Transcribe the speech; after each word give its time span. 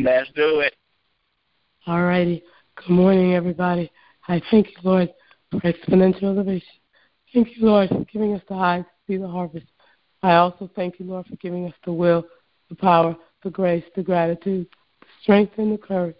Let's 0.00 0.30
do 0.34 0.60
it. 0.60 0.74
All 1.86 2.02
righty. 2.02 2.42
Good 2.76 2.90
morning, 2.90 3.34
everybody. 3.34 3.90
I 4.28 4.40
thank 4.50 4.68
you, 4.68 4.76
Lord, 4.84 5.12
for 5.50 5.60
exponential 5.60 6.24
elevation. 6.24 6.68
Thank 7.32 7.56
you, 7.56 7.66
Lord, 7.66 7.88
for 7.88 8.04
giving 8.12 8.34
us 8.34 8.42
the 8.48 8.54
eyes 8.54 8.84
to 8.84 9.12
see 9.12 9.16
the 9.16 9.28
harvest. 9.28 9.66
I 10.22 10.34
also 10.34 10.70
thank 10.76 11.00
you, 11.00 11.06
Lord, 11.06 11.26
for 11.26 11.36
giving 11.36 11.66
us 11.66 11.74
the 11.84 11.92
will, 11.92 12.24
the 12.68 12.76
power, 12.76 13.16
the 13.42 13.50
grace, 13.50 13.84
the 13.96 14.02
gratitude, 14.02 14.66
the 15.00 15.06
strength, 15.22 15.54
and 15.58 15.72
the 15.72 15.78
courage 15.78 16.16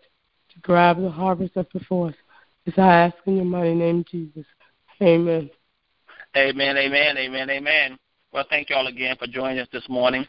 to 0.53 0.61
grab 0.61 1.01
the 1.01 1.11
harvest 1.11 1.55
that's 1.55 1.73
before 1.73 2.09
us. 2.09 2.15
As 2.67 2.75
I 2.77 3.07
ask 3.07 3.17
in 3.27 3.37
your 3.37 3.45
mighty 3.45 3.75
name, 3.75 4.05
Jesus. 4.11 4.47
Amen. 5.01 5.51
Amen, 6.37 6.77
amen, 6.77 7.17
amen, 7.17 7.51
amen. 7.51 7.99
Well, 8.33 8.45
thank 8.51 8.71
you 8.71 8.77
all 8.77 8.87
again 8.89 9.17
for 9.19 9.27
joining 9.27 9.59
us 9.61 9.69
this 9.73 9.89
morning. 9.89 10.27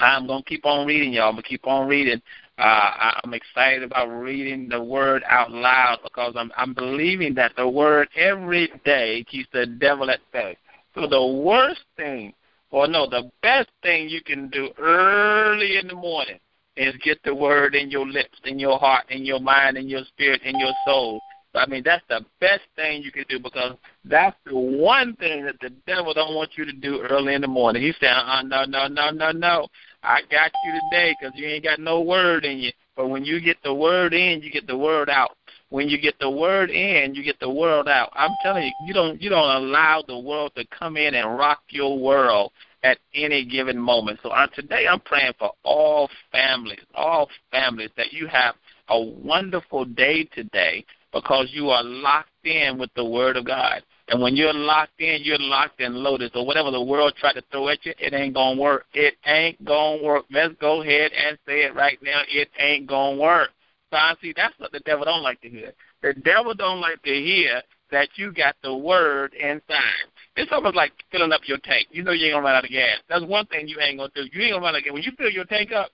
I'm 0.00 0.26
going 0.26 0.42
to 0.42 0.48
keep 0.48 0.66
on 0.66 0.86
reading, 0.86 1.12
y'all. 1.12 1.28
I'm 1.28 1.34
going 1.34 1.42
to 1.42 1.48
keep 1.48 1.66
on 1.66 1.88
reading. 1.88 2.20
Uh, 2.56 3.12
I'm 3.24 3.34
excited 3.34 3.82
about 3.82 4.06
reading 4.06 4.68
the 4.68 4.82
word 4.82 5.24
out 5.28 5.50
loud 5.50 5.98
because 6.04 6.34
I'm, 6.36 6.52
I'm 6.56 6.72
believing 6.72 7.34
that 7.34 7.52
the 7.56 7.68
word 7.68 8.08
every 8.16 8.70
day 8.84 9.24
keeps 9.28 9.48
the 9.52 9.66
devil 9.66 10.08
at 10.08 10.20
bay. 10.32 10.56
So 10.94 11.08
the 11.08 11.26
worst 11.26 11.80
thing, 11.96 12.32
or 12.70 12.86
no, 12.86 13.08
the 13.08 13.28
best 13.42 13.70
thing 13.82 14.08
you 14.08 14.22
can 14.22 14.48
do 14.50 14.70
early 14.78 15.78
in 15.78 15.88
the 15.88 15.96
morning 15.96 16.38
is 16.76 16.94
get 17.02 17.18
the 17.24 17.34
word 17.34 17.74
in 17.74 17.90
your 17.90 18.06
lips, 18.06 18.38
in 18.44 18.60
your 18.60 18.78
heart, 18.78 19.04
in 19.10 19.24
your 19.24 19.40
mind, 19.40 19.76
in 19.76 19.88
your 19.88 20.04
spirit, 20.04 20.42
in 20.42 20.56
your 20.58 20.72
soul. 20.86 21.20
I 21.56 21.66
mean, 21.66 21.82
that's 21.84 22.04
the 22.08 22.24
best 22.40 22.62
thing 22.74 23.02
you 23.02 23.12
can 23.12 23.24
do 23.28 23.38
because 23.38 23.76
that's 24.04 24.36
the 24.44 24.56
one 24.56 25.14
thing 25.16 25.44
that 25.44 25.60
the 25.60 25.70
devil 25.86 26.12
don't 26.12 26.34
want 26.34 26.50
you 26.56 26.64
to 26.64 26.72
do 26.72 27.00
early 27.02 27.34
in 27.34 27.42
the 27.42 27.48
morning. 27.48 27.82
He's 27.82 27.94
saying, 28.00 28.12
uh, 28.12 28.42
no, 28.42 28.64
no, 28.64 28.88
no, 28.88 29.10
no, 29.10 29.30
no. 29.30 29.68
I 30.04 30.20
got 30.30 30.52
you 30.64 30.80
today 30.80 31.16
because 31.18 31.38
you 31.38 31.46
ain't 31.46 31.64
got 31.64 31.80
no 31.80 32.00
word 32.00 32.44
in 32.44 32.58
you. 32.58 32.72
But 32.96 33.08
when 33.08 33.24
you 33.24 33.40
get 33.40 33.56
the 33.64 33.74
word 33.74 34.14
in, 34.14 34.42
you 34.42 34.50
get 34.50 34.66
the 34.66 34.76
word 34.76 35.08
out. 35.08 35.36
When 35.70 35.88
you 35.88 35.98
get 35.98 36.18
the 36.20 36.30
word 36.30 36.70
in, 36.70 37.14
you 37.14 37.24
get 37.24 37.40
the 37.40 37.50
world 37.50 37.88
out. 37.88 38.10
I'm 38.14 38.30
telling 38.42 38.64
you, 38.64 38.72
you 38.86 38.94
don't 38.94 39.20
you 39.20 39.30
don't 39.30 39.64
allow 39.64 40.04
the 40.06 40.18
world 40.18 40.52
to 40.56 40.64
come 40.66 40.96
in 40.96 41.14
and 41.14 41.36
rock 41.36 41.62
your 41.70 41.98
world 41.98 42.52
at 42.84 42.98
any 43.14 43.44
given 43.44 43.78
moment. 43.78 44.20
So 44.22 44.28
uh, 44.28 44.46
today 44.48 44.86
I'm 44.88 45.00
praying 45.00 45.32
for 45.38 45.52
all 45.64 46.08
families, 46.30 46.84
all 46.94 47.28
families 47.50 47.90
that 47.96 48.12
you 48.12 48.28
have 48.28 48.54
a 48.88 49.00
wonderful 49.00 49.86
day 49.86 50.24
today 50.24 50.84
because 51.12 51.48
you 51.50 51.70
are 51.70 51.82
locked 51.82 52.28
in 52.44 52.78
with 52.78 52.90
the 52.94 53.04
Word 53.04 53.36
of 53.36 53.46
God. 53.46 53.82
And 54.08 54.20
when 54.20 54.36
you're 54.36 54.52
locked 54.52 55.00
in, 55.00 55.22
you're 55.22 55.38
locked 55.38 55.80
and 55.80 55.96
loaded. 55.96 56.32
So 56.34 56.42
whatever 56.42 56.70
the 56.70 56.82
world 56.82 57.14
tried 57.18 57.34
to 57.34 57.42
throw 57.50 57.68
at 57.68 57.84
you, 57.86 57.94
it 57.98 58.12
ain't 58.12 58.34
gonna 58.34 58.60
work. 58.60 58.84
It 58.92 59.14
ain't 59.26 59.64
gonna 59.64 60.02
work. 60.02 60.26
Let's 60.30 60.54
go 60.60 60.82
ahead 60.82 61.12
and 61.12 61.38
say 61.46 61.64
it 61.64 61.74
right 61.74 61.98
now. 62.02 62.20
It 62.28 62.48
ain't 62.58 62.86
gonna 62.86 63.20
work. 63.20 63.50
So 63.90 63.96
I 63.96 64.14
see 64.20 64.34
that's 64.36 64.58
what 64.58 64.72
the 64.72 64.80
devil 64.80 65.04
don't 65.04 65.22
like 65.22 65.40
to 65.40 65.48
hear. 65.48 65.72
The 66.02 66.12
devil 66.14 66.52
don't 66.52 66.80
like 66.80 67.02
to 67.02 67.14
hear 67.14 67.62
that 67.90 68.08
you 68.16 68.32
got 68.32 68.56
the 68.62 68.76
word 68.76 69.32
inside. 69.34 70.10
It's 70.36 70.52
almost 70.52 70.74
like 70.74 70.92
filling 71.10 71.32
up 71.32 71.42
your 71.46 71.58
tank. 71.58 71.86
You 71.90 72.02
know 72.02 72.12
you 72.12 72.26
ain't 72.26 72.34
gonna 72.34 72.44
run 72.44 72.56
out 72.56 72.64
of 72.64 72.70
gas. 72.70 72.98
That's 73.08 73.24
one 73.24 73.46
thing 73.46 73.68
you 73.68 73.78
ain't 73.80 73.98
gonna 73.98 74.10
do. 74.14 74.24
You 74.32 74.42
ain't 74.42 74.52
gonna 74.52 74.64
run 74.64 74.74
out 74.74 74.78
of 74.78 74.84
gas. 74.84 74.92
When 74.92 75.02
you 75.02 75.12
fill 75.16 75.30
your 75.30 75.44
tank 75.44 75.72
up, 75.72 75.90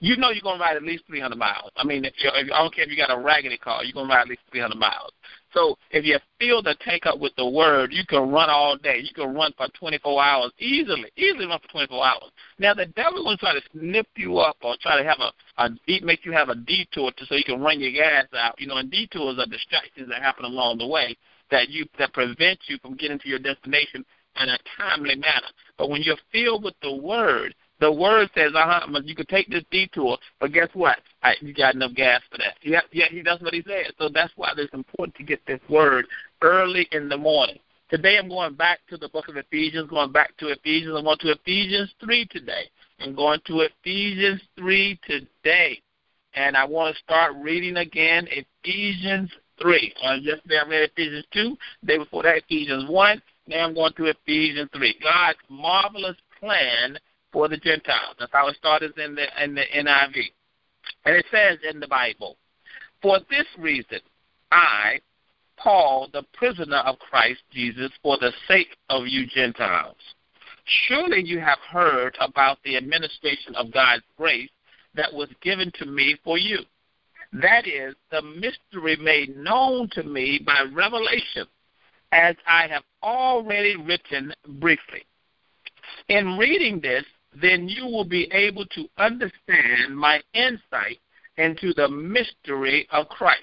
you 0.00 0.16
know 0.16 0.30
you're 0.30 0.42
gonna 0.42 0.60
ride 0.60 0.76
at 0.76 0.82
least 0.82 1.04
300 1.06 1.36
miles. 1.36 1.70
I 1.76 1.84
mean, 1.84 2.04
if 2.04 2.14
you, 2.18 2.30
if, 2.34 2.50
I 2.52 2.58
don't 2.58 2.74
care 2.74 2.84
if 2.84 2.90
you 2.90 2.96
got 2.96 3.10
a 3.10 3.18
raggedy 3.18 3.56
car, 3.58 3.84
you're 3.84 3.94
gonna 3.94 4.12
ride 4.12 4.22
at 4.22 4.28
least 4.28 4.42
300 4.52 4.76
miles. 4.76 5.12
So 5.54 5.76
if 5.90 6.04
you 6.04 6.18
fill 6.38 6.62
the 6.62 6.76
tank 6.80 7.06
up 7.06 7.18
with 7.18 7.34
the 7.36 7.48
word, 7.48 7.92
you 7.92 8.04
can 8.06 8.30
run 8.30 8.50
all 8.50 8.76
day. 8.76 8.98
You 8.98 9.14
can 9.14 9.34
run 9.34 9.52
for 9.56 9.66
24 9.78 10.22
hours 10.22 10.52
easily, 10.58 11.10
easily 11.16 11.46
run 11.46 11.58
for 11.60 11.68
24 11.68 12.06
hours. 12.06 12.30
Now 12.58 12.74
the 12.74 12.86
devil 12.86 13.24
will 13.24 13.36
try 13.36 13.54
to 13.54 13.62
snip 13.72 14.06
you 14.16 14.38
up 14.38 14.56
or 14.62 14.76
try 14.80 15.00
to 15.00 15.08
have 15.08 15.18
a, 15.20 15.32
a 15.62 15.70
deep, 15.86 16.02
make 16.02 16.24
you 16.24 16.32
have 16.32 16.50
a 16.50 16.54
detour 16.54 17.12
to, 17.16 17.26
so 17.26 17.34
you 17.34 17.44
can 17.44 17.60
run 17.60 17.80
your 17.80 17.92
gas 17.92 18.26
out. 18.36 18.60
You 18.60 18.66
know, 18.66 18.76
and 18.76 18.90
detours 18.90 19.38
are 19.38 19.46
distractions 19.46 20.08
that 20.10 20.22
happen 20.22 20.44
along 20.44 20.78
the 20.78 20.86
way 20.86 21.16
that 21.50 21.70
you 21.70 21.86
that 21.98 22.12
prevent 22.12 22.58
you 22.68 22.78
from 22.82 22.96
getting 22.96 23.18
to 23.18 23.28
your 23.28 23.38
destination 23.38 24.04
in 24.40 24.48
a 24.48 24.58
timely 24.76 25.16
manner. 25.16 25.48
But 25.76 25.90
when 25.90 26.02
you're 26.02 26.16
filled 26.32 26.64
with 26.64 26.74
the 26.82 26.94
word, 26.94 27.54
the 27.80 27.92
word 27.92 28.28
says, 28.34 28.52
uh 28.54 28.64
huh, 28.66 29.00
you 29.04 29.14
can 29.14 29.26
take 29.26 29.48
this 29.48 29.64
detour, 29.70 30.18
but 30.40 30.52
guess 30.52 30.68
what? 30.74 30.98
You 31.40 31.54
got 31.54 31.74
enough 31.74 31.94
gas 31.94 32.22
for 32.30 32.38
that. 32.38 32.56
Yeah, 32.62 32.80
yeah, 32.92 33.06
he 33.10 33.22
does 33.22 33.40
what 33.40 33.54
he 33.54 33.62
says. 33.62 33.92
So 33.98 34.08
that's 34.08 34.32
why 34.36 34.52
it's 34.56 34.74
important 34.74 35.16
to 35.16 35.22
get 35.22 35.44
this 35.46 35.60
word 35.68 36.06
early 36.42 36.88
in 36.92 37.08
the 37.08 37.16
morning. 37.16 37.58
Today 37.90 38.18
I'm 38.18 38.28
going 38.28 38.54
back 38.54 38.80
to 38.90 38.96
the 38.96 39.08
book 39.08 39.28
of 39.28 39.36
Ephesians, 39.36 39.88
going 39.88 40.12
back 40.12 40.36
to 40.38 40.48
Ephesians. 40.48 40.94
I'm 40.96 41.04
going 41.04 41.18
to 41.20 41.30
Ephesians 41.30 41.90
3 42.04 42.26
today. 42.26 42.64
I'm 43.00 43.14
going 43.14 43.40
to 43.46 43.60
Ephesians 43.60 44.40
3 44.58 45.00
today. 45.06 45.80
And 46.34 46.56
I 46.56 46.64
want 46.64 46.94
to 46.94 47.02
start 47.02 47.32
reading 47.40 47.78
again 47.78 48.28
Ephesians 48.30 49.30
3. 49.62 49.94
Uh, 50.04 50.14
yesterday 50.14 50.58
I 50.64 50.68
read 50.68 50.90
Ephesians 50.90 51.24
2. 51.32 51.56
The 51.82 51.86
day 51.86 51.98
before 51.98 52.24
that, 52.24 52.36
Ephesians 52.38 52.90
1. 52.90 53.22
Now 53.46 53.66
I'm 53.66 53.74
going 53.74 53.92
to 53.94 54.04
Ephesians 54.06 54.68
3. 54.74 54.96
God's 55.02 55.38
marvelous 55.48 56.16
plan 56.38 56.98
for 57.32 57.48
the 57.48 57.56
Gentiles. 57.56 58.16
That's 58.18 58.32
how 58.32 58.48
it 58.48 58.56
started 58.56 58.96
in 58.98 59.14
the 59.14 59.26
in 59.42 59.54
the 59.54 59.64
NIV. 59.74 60.32
And 61.04 61.16
it 61.16 61.26
says 61.30 61.58
in 61.68 61.80
the 61.80 61.88
Bible, 61.88 62.36
For 63.02 63.18
this 63.30 63.46
reason 63.58 64.00
I, 64.50 65.00
Paul, 65.56 66.08
the 66.12 66.22
prisoner 66.32 66.78
of 66.78 66.98
Christ 66.98 67.40
Jesus, 67.52 67.90
for 68.02 68.16
the 68.18 68.32
sake 68.46 68.76
of 68.88 69.06
you 69.06 69.26
Gentiles. 69.26 69.96
Surely 70.86 71.24
you 71.24 71.40
have 71.40 71.58
heard 71.70 72.16
about 72.20 72.58
the 72.62 72.76
administration 72.76 73.54
of 73.56 73.72
God's 73.72 74.04
grace 74.16 74.50
that 74.94 75.12
was 75.12 75.28
given 75.40 75.72
to 75.78 75.86
me 75.86 76.16
for 76.22 76.38
you. 76.38 76.58
That 77.32 77.66
is 77.66 77.94
the 78.10 78.22
mystery 78.22 78.96
made 78.96 79.36
known 79.36 79.88
to 79.92 80.02
me 80.02 80.40
by 80.44 80.64
revelation, 80.72 81.46
as 82.12 82.36
I 82.46 82.66
have 82.68 82.84
already 83.02 83.76
written 83.76 84.32
briefly. 84.60 85.04
In 86.08 86.38
reading 86.38 86.80
this, 86.80 87.04
then 87.34 87.68
you 87.68 87.86
will 87.86 88.04
be 88.04 88.30
able 88.32 88.66
to 88.66 88.88
understand 88.98 89.96
my 89.96 90.20
insight 90.34 90.98
into 91.36 91.72
the 91.74 91.88
mystery 91.88 92.88
of 92.90 93.08
Christ, 93.08 93.42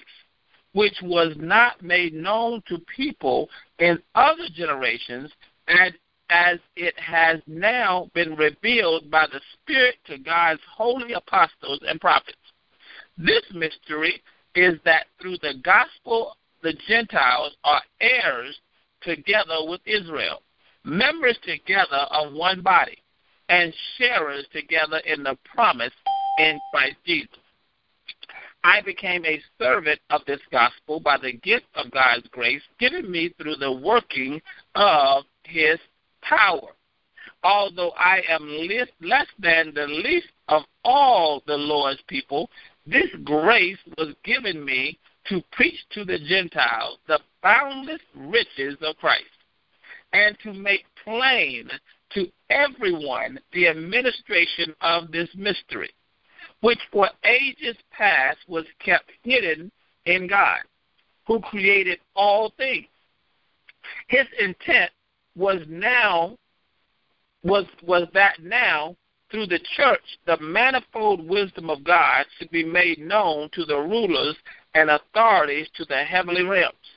which 0.72 0.96
was 1.02 1.34
not 1.38 1.82
made 1.82 2.12
known 2.12 2.62
to 2.68 2.78
people 2.94 3.48
in 3.78 3.98
other 4.14 4.48
generations, 4.52 5.30
and 5.68 5.94
as 6.28 6.58
it 6.74 6.98
has 6.98 7.40
now 7.46 8.10
been 8.12 8.34
revealed 8.34 9.10
by 9.10 9.26
the 9.32 9.40
Spirit 9.54 9.96
to 10.06 10.18
God's 10.18 10.60
holy 10.70 11.12
apostles 11.12 11.80
and 11.86 12.00
prophets. 12.00 12.36
This 13.16 13.44
mystery 13.52 14.20
is 14.54 14.78
that 14.84 15.06
through 15.20 15.38
the 15.38 15.54
gospel, 15.62 16.36
the 16.62 16.74
Gentiles 16.88 17.56
are 17.64 17.82
heirs 18.00 18.58
together 19.02 19.58
with 19.68 19.80
Israel, 19.86 20.42
members 20.84 21.38
together 21.44 22.06
of 22.10 22.32
one 22.32 22.60
body 22.60 22.98
and 23.48 23.72
sharers 23.96 24.46
together 24.52 24.98
in 24.98 25.22
the 25.22 25.36
promise 25.44 25.92
in 26.38 26.58
Christ 26.72 26.96
Jesus. 27.04 27.38
I 28.64 28.80
became 28.80 29.24
a 29.24 29.40
servant 29.60 30.00
of 30.10 30.22
this 30.26 30.40
gospel 30.50 30.98
by 30.98 31.18
the 31.18 31.32
gift 31.32 31.66
of 31.76 31.90
God's 31.92 32.26
grace 32.28 32.62
given 32.80 33.10
me 33.10 33.32
through 33.38 33.56
the 33.56 33.72
working 33.72 34.42
of 34.74 35.24
his 35.44 35.78
power. 36.22 36.72
Although 37.44 37.92
I 37.92 38.22
am 38.28 38.48
less 39.00 39.28
than 39.38 39.72
the 39.72 39.86
least 39.86 40.32
of 40.48 40.62
all 40.84 41.44
the 41.46 41.56
Lord's 41.56 42.02
people, 42.08 42.50
this 42.86 43.10
grace 43.22 43.78
was 43.98 44.14
given 44.24 44.64
me 44.64 44.98
to 45.28 45.42
preach 45.52 45.78
to 45.90 46.04
the 46.04 46.18
Gentiles 46.18 46.98
the 47.06 47.20
boundless 47.42 48.02
riches 48.16 48.76
of 48.80 48.96
Christ 48.96 49.24
and 50.12 50.36
to 50.42 50.52
make 50.52 50.86
plain 51.04 51.68
to 52.16 52.32
everyone 52.48 53.38
the 53.52 53.68
administration 53.68 54.74
of 54.80 55.12
this 55.12 55.28
mystery, 55.36 55.90
which 56.62 56.78
for 56.90 57.10
ages 57.24 57.76
past 57.90 58.38
was 58.48 58.64
kept 58.82 59.10
hidden 59.22 59.70
in 60.06 60.26
God, 60.26 60.60
who 61.26 61.40
created 61.40 61.98
all 62.14 62.54
things. 62.56 62.86
His 64.08 64.26
intent 64.40 64.90
was 65.36 65.60
now 65.68 66.38
was 67.44 67.66
was 67.82 68.08
that 68.14 68.42
now 68.42 68.96
through 69.30 69.46
the 69.46 69.60
church 69.76 70.00
the 70.26 70.38
manifold 70.40 71.28
wisdom 71.28 71.68
of 71.68 71.84
God 71.84 72.24
should 72.38 72.50
be 72.50 72.64
made 72.64 72.98
known 72.98 73.50
to 73.52 73.66
the 73.66 73.76
rulers 73.76 74.34
and 74.74 74.90
authorities 74.90 75.68
to 75.76 75.84
the 75.84 76.02
heavenly 76.02 76.42
realms 76.42 76.95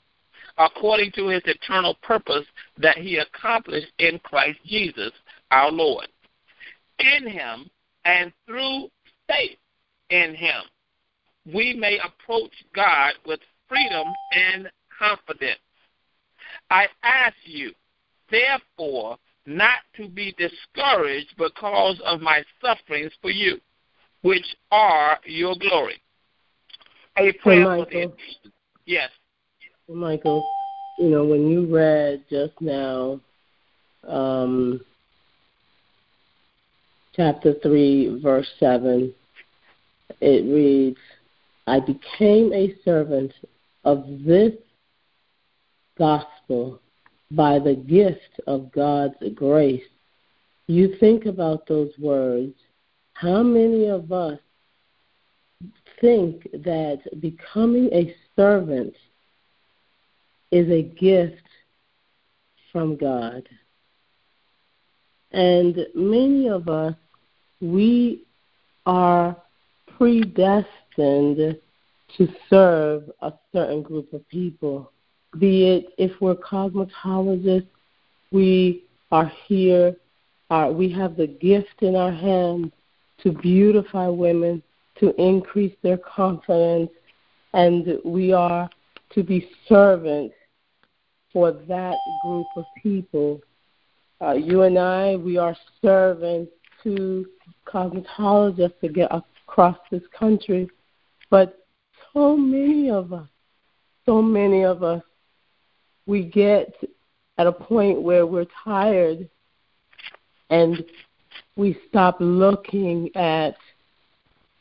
according 0.60 1.12
to 1.14 1.30
his 1.30 1.42
eternal 1.46 1.96
purpose 2.04 2.46
that 2.78 2.98
he 2.98 3.18
accomplished 3.18 3.92
in 3.98 4.20
Christ 4.20 4.60
Jesus 4.66 5.12
our 5.52 5.72
Lord. 5.72 6.08
In 7.00 7.28
him 7.28 7.70
and 8.06 8.32
through 8.46 8.90
faith 9.28 9.58
in 10.10 10.36
him, 10.36 10.62
we 11.46 11.74
may 11.74 11.98
approach 12.00 12.52
God 12.76 13.14
with 13.26 13.40
freedom 13.68 14.08
and 14.34 14.70
confidence. 14.98 15.60
I 16.70 16.88
ask 17.04 17.36
you, 17.46 17.72
therefore, 18.30 19.18
not 19.46 19.80
to 19.96 20.08
be 20.10 20.36
discouraged 20.38 21.34
because 21.38 22.00
of 22.06 22.20
my 22.20 22.44
sufferings 22.62 23.14
for 23.22 23.32
you, 23.32 23.60
which 24.22 24.46
are 24.72 25.20
your 25.26 25.56
glory. 25.56 26.02
A 27.18 27.32
prayer 27.34 27.62
hey, 27.62 27.64
Michael. 27.64 28.16
Yes. 28.86 29.10
Michael, 29.90 30.46
you 31.00 31.10
know, 31.10 31.26
when 31.26 31.48
you 31.48 31.66
read 31.66 32.24
just 32.30 32.54
now 32.62 33.20
um, 34.08 34.82
chapter 37.16 37.56
3, 37.64 38.22
verse 38.22 38.48
7, 38.60 39.12
it 40.22 40.54
reads, 40.54 41.00
I 41.66 41.80
became 41.80 42.54
a 42.54 42.76
servant 42.86 43.34
of 43.84 44.06
this 44.26 44.54
gospel 45.98 46.80
by 47.32 47.58
the 47.58 47.76
gift 47.76 48.40
of 48.46 48.72
God's 48.72 49.16
grace. 49.34 49.82
You 50.68 50.96
think 51.00 51.26
about 51.26 51.68
those 51.68 51.92
words. 51.98 52.54
How 53.14 53.42
many 53.42 53.88
of 53.88 54.12
us 54.12 54.40
think 56.00 56.44
that 56.54 57.02
becoming 57.20 57.90
a 57.92 58.16
servant 58.36 58.94
is 60.52 60.70
a 60.70 60.84
gift 60.84 61.44
from 62.72 62.96
God? 62.96 63.48
And 65.32 65.86
many 65.94 66.48
of 66.50 66.68
us, 66.70 66.96
we 67.62 68.24
are 68.86 69.36
predestined 69.98 71.58
to 72.18 72.28
serve 72.50 73.04
a 73.22 73.34
certain 73.54 73.84
group 73.84 74.12
of 74.14 74.28
people. 74.30 74.92
Be 75.38 75.68
it 75.68 75.94
if 75.98 76.20
we're 76.20 76.36
cosmetologists, 76.36 77.68
we 78.32 78.86
are 79.12 79.32
here, 79.46 79.96
uh, 80.50 80.72
we 80.74 80.92
have 80.92 81.16
the 81.16 81.28
gift 81.28 81.82
in 81.82 81.96
our 81.96 82.12
hands 82.12 82.72
to 83.24 83.32
beautify 83.32 84.08
women, 84.08 84.64
to 85.00 85.14
increase 85.22 85.76
their 85.84 85.98
confidence, 85.98 86.90
and 87.54 88.00
we 88.04 88.34
are 88.34 88.70
to 89.12 89.24
be 89.24 89.50
servants 89.68 90.36
for 91.32 91.52
that 91.52 91.96
group 92.24 92.48
of 92.56 92.66
people. 92.82 93.42
Uh, 94.22 94.34
you 94.34 94.64
and 94.64 94.78
I, 94.78 95.16
we 95.16 95.38
are 95.38 95.56
servants 95.82 96.52
to 96.84 97.26
cosmetologists 97.68 98.80
to 98.82 98.90
get 98.90 99.10
across 99.12 99.78
this 99.92 100.04
country. 100.18 100.70
But 101.30 101.66
so 102.14 102.36
many 102.36 102.90
of 102.90 103.14
us, 103.14 103.28
so 104.06 104.22
many 104.22 104.64
of 104.64 104.84
us, 104.84 105.04
we 106.06 106.24
get 106.24 106.74
at 107.38 107.48
a 107.48 107.52
point 107.52 108.02
where 108.02 108.26
we're 108.26 108.48
tired 108.64 109.30
and 110.50 110.84
we 111.56 111.78
stop 111.88 112.18
looking 112.20 113.16
at 113.16 113.56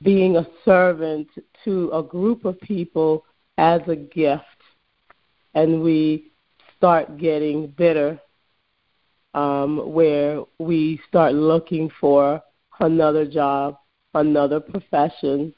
being 0.03 0.37
a 0.37 0.47
servant 0.65 1.29
to 1.65 1.91
a 1.93 2.03
group 2.03 2.45
of 2.45 2.61
people 2.61 3.25
as 3.57 3.81
a 3.89 3.97
gift 3.97 4.45
and 5.55 5.83
we 5.83 6.28
start 6.79 7.19
getting 7.19 7.67
bitter 7.77 8.19
um, 9.35 9.93
where 9.93 10.43
we 10.59 11.01
start 11.09 11.35
looking 11.35 11.91
for 12.01 12.41
another 12.81 13.27
job, 13.27 13.77
another 14.15 14.61
profession, 14.61 15.53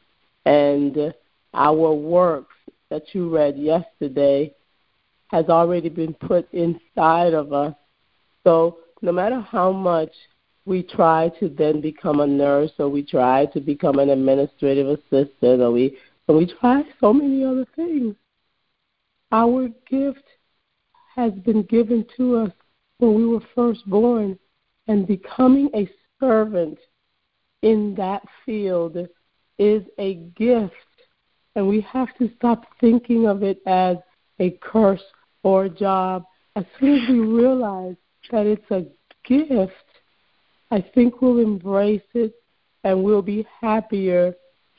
and 0.47 1.15
our 1.55 1.93
works 1.93 2.55
that 2.89 3.03
you 3.13 3.29
read 3.35 3.57
yesterday 3.57 4.53
has 5.29 5.49
already 5.49 5.89
been 5.89 6.15
put 6.15 6.53
inside 6.53 7.35
of 7.35 7.53
us. 7.53 7.75
So 8.43 8.79
no 9.03 9.13
matter 9.13 9.41
how 9.41 9.71
much 9.71 10.11
we 10.65 10.83
try 10.83 11.31
to 11.41 11.49
then 11.49 11.81
become 11.81 12.21
a 12.21 12.27
nurse 12.27 12.73
or 12.79 12.89
we 12.89 13.03
try 13.03 13.47
to 13.47 13.61
become 13.61 13.99
an 13.99 14.11
administrative 14.11 14.89
assistant 14.89 15.63
or 15.63 15.71
we 15.71 15.97
we 16.29 16.47
try 16.61 16.85
so 17.01 17.13
many 17.13 17.45
other 17.45 17.67
things, 17.75 18.15
our 19.33 19.69
gift 19.89 20.23
has 21.15 21.33
been 21.45 21.63
given 21.65 22.07
to 22.17 22.37
us 22.37 22.53
when 22.99 23.15
we 23.15 23.27
were 23.27 23.43
first 23.55 23.89
born 23.89 24.39
and 24.89 25.07
becoming 25.07 25.71
a 25.75 25.89
servant 26.19 26.79
in 27.63 27.95
that 27.97 28.23
field 28.45 28.97
is 29.59 29.83
a 29.99 30.15
gift 30.37 30.75
and 31.57 31.69
we 31.69 31.81
have 31.83 32.09
to 32.19 32.31
stop 32.37 32.65
thinking 32.81 33.27
of 33.27 33.43
it 33.43 33.61
as 33.67 33.97
a 34.39 34.51
curse 34.63 35.03
or 35.43 35.65
a 35.65 35.71
job. 35.71 36.25
As 36.57 36.65
soon 36.79 37.01
as 37.01 37.09
we 37.09 37.19
realize 37.21 37.97
that 38.31 38.47
it's 38.47 38.71
a 38.71 38.87
gift, 39.25 39.73
I 40.71 40.85
think 40.95 41.21
we'll 41.21 41.39
embrace 41.39 42.03
it 42.15 42.35
and 42.85 43.03
we'll 43.03 43.23
be 43.23 43.47
happier 43.61 44.35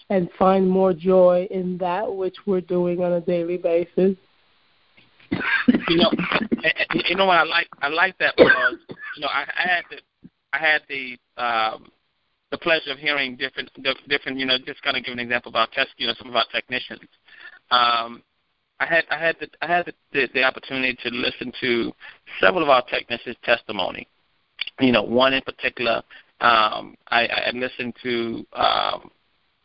and 0.10 0.30
find 0.38 0.70
more 0.70 0.94
joy 0.94 1.48
in 1.52 1.78
that 1.78 2.12
which 2.12 2.36
we're 2.46 2.62
doing 2.62 3.02
on 3.04 3.14
a 3.14 3.22
daily 3.22 3.58
basis. 3.58 4.16
You 5.88 5.98
know, 5.98 6.12
you 7.06 7.16
know 7.16 7.26
what 7.26 7.38
I 7.38 7.44
like? 7.44 7.68
I 7.82 7.88
like 7.90 8.18
that 8.20 8.36
because 8.38 8.78
you 9.16 9.22
know 9.22 9.28
I, 9.28 9.46
I 9.58 9.68
had 9.68 9.84
the 9.90 10.30
I 10.54 10.58
had 10.58 10.82
the 10.90 11.18
um, 11.42 11.92
the 12.52 12.58
pleasure 12.58 12.92
of 12.92 13.00
hearing 13.00 13.36
different 13.36 13.70
different 14.08 14.38
you 14.38 14.46
know 14.46 14.58
just 14.66 14.82
kind 14.84 14.98
of 14.98 15.04
give 15.04 15.14
an 15.14 15.20
example 15.20 15.50
about 15.50 15.72
test 15.72 15.90
you 15.98 16.08
know 16.08 16.14
some 16.18 16.30
of 16.30 16.36
our 16.36 16.46
technicians. 16.52 17.08
Um, 17.72 18.24
I 18.80 18.86
had 18.86 19.06
I 19.10 19.18
had 19.18 19.36
the 19.40 19.48
I 19.62 19.68
had 19.68 19.86
the, 19.86 19.94
the, 20.12 20.28
the 20.34 20.44
opportunity 20.44 20.98
to 21.04 21.10
listen 21.10 21.52
to 21.62 21.94
several 22.40 22.64
of 22.64 22.70
our 22.70 22.84
technicians' 22.84 23.38
testimony. 23.44 24.08
You 24.80 24.92
know, 24.92 25.04
one 25.04 25.34
in 25.34 25.42
particular, 25.42 26.04
um, 26.40 26.96
I, 27.08 27.28
I 27.28 27.52
listened 27.54 27.96
to 28.04 28.46
um, 28.54 29.12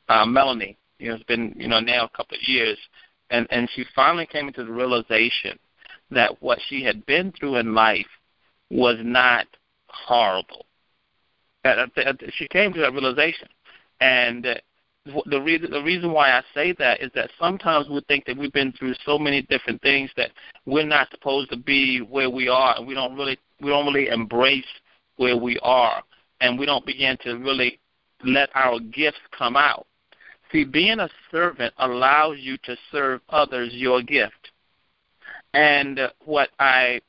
uh, 0.09 0.27
Melanie. 0.27 0.79
You 0.99 1.09
know, 1.09 1.15
it's 1.17 1.25
been 1.25 1.55
you 1.57 1.69
know 1.69 1.81
now 1.81 2.05
a 2.05 2.17
couple 2.17 2.37
of 2.37 2.49
years, 2.49 2.79
and 3.31 3.47
and 3.51 3.69
she 3.75 3.85
finally 3.95 4.27
came 4.27 4.49
into 4.49 4.65
the 4.65 4.73
realization 4.73 5.59
that 6.11 6.41
what 6.43 6.59
she 6.69 6.83
had 6.83 7.05
been 7.07 7.33
through 7.33 7.57
in 7.57 7.75
life 7.75 8.07
was 8.71 8.97
not 9.03 9.47
horrible. 9.89 10.67
She 12.33 12.47
came 12.49 12.73
to 12.73 12.81
that 12.81 12.93
realization, 12.93 13.49
and 14.01 14.47
uh, 14.47 14.55
the 15.27 15.41
reason 15.41 15.71
the 15.71 15.83
reason 15.83 16.13
why 16.13 16.31
I 16.31 16.43
say 16.55 16.73
that 16.79 17.01
is 17.01 17.11
that 17.15 17.31
sometimes 17.41 17.89
we 17.89 18.01
think 18.09 18.25
that 18.27 18.37
we've 18.37 18.53
been 18.53 18.73
through 18.73 18.95
so 19.05 19.19
many 19.19 19.43
different 19.43 19.83
things 19.83 20.11
that 20.17 20.31
we're 20.65 20.87
not 20.87 21.11
supposed 21.11 21.51
to 21.51 21.57
be 21.57 21.99
where 21.99 22.31
we 22.31 22.49
are, 22.49 22.77
and 22.77 22.87
we 22.87 22.95
don't 22.95 23.17
really 23.17 23.39
we 23.61 23.71
don't 23.71 23.87
really 23.87 24.09
embrace 24.09 24.65
where 25.17 25.37
we 25.37 25.59
are, 25.63 26.03
and 26.41 26.59
we 26.59 26.67
don't 26.67 26.87
begin 26.87 27.17
to 27.23 27.35
really 27.35 27.81
let 28.25 28.49
our 28.55 28.79
gifts 28.79 29.19
come 29.37 29.57
out. 29.57 29.87
See, 30.53 30.65
being 30.65 31.01
a 31.01 31.09
servant 31.31 31.75
allows 31.79 32.39
you 32.39 32.57
to 32.65 32.77
serve 32.93 33.21
others 33.31 33.71
your 33.75 34.03
gift. 34.03 34.46
And 35.55 36.01
what 36.25 36.51
I 36.59 37.01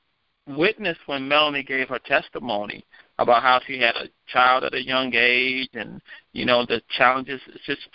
witnessed 0.48 1.02
when 1.06 1.28
Melanie 1.28 1.64
gave 1.64 1.90
her 1.90 2.00
testimony 2.00 2.86
about 3.20 3.44
how 3.44 3.60
she 3.66 3.80
had 3.80 3.96
a 3.96 4.08
child 4.28 4.64
at 4.64 4.74
a 4.74 4.84
young 4.84 5.14
age 5.14 5.70
and 5.74 6.02
you 6.34 6.46
know 6.46 6.66
the 6.66 6.82
challenges 6.98 7.42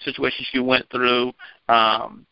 situations 0.04 0.46
she 0.50 0.58
went 0.58 0.84
through 0.90 1.32
um 1.68 2.26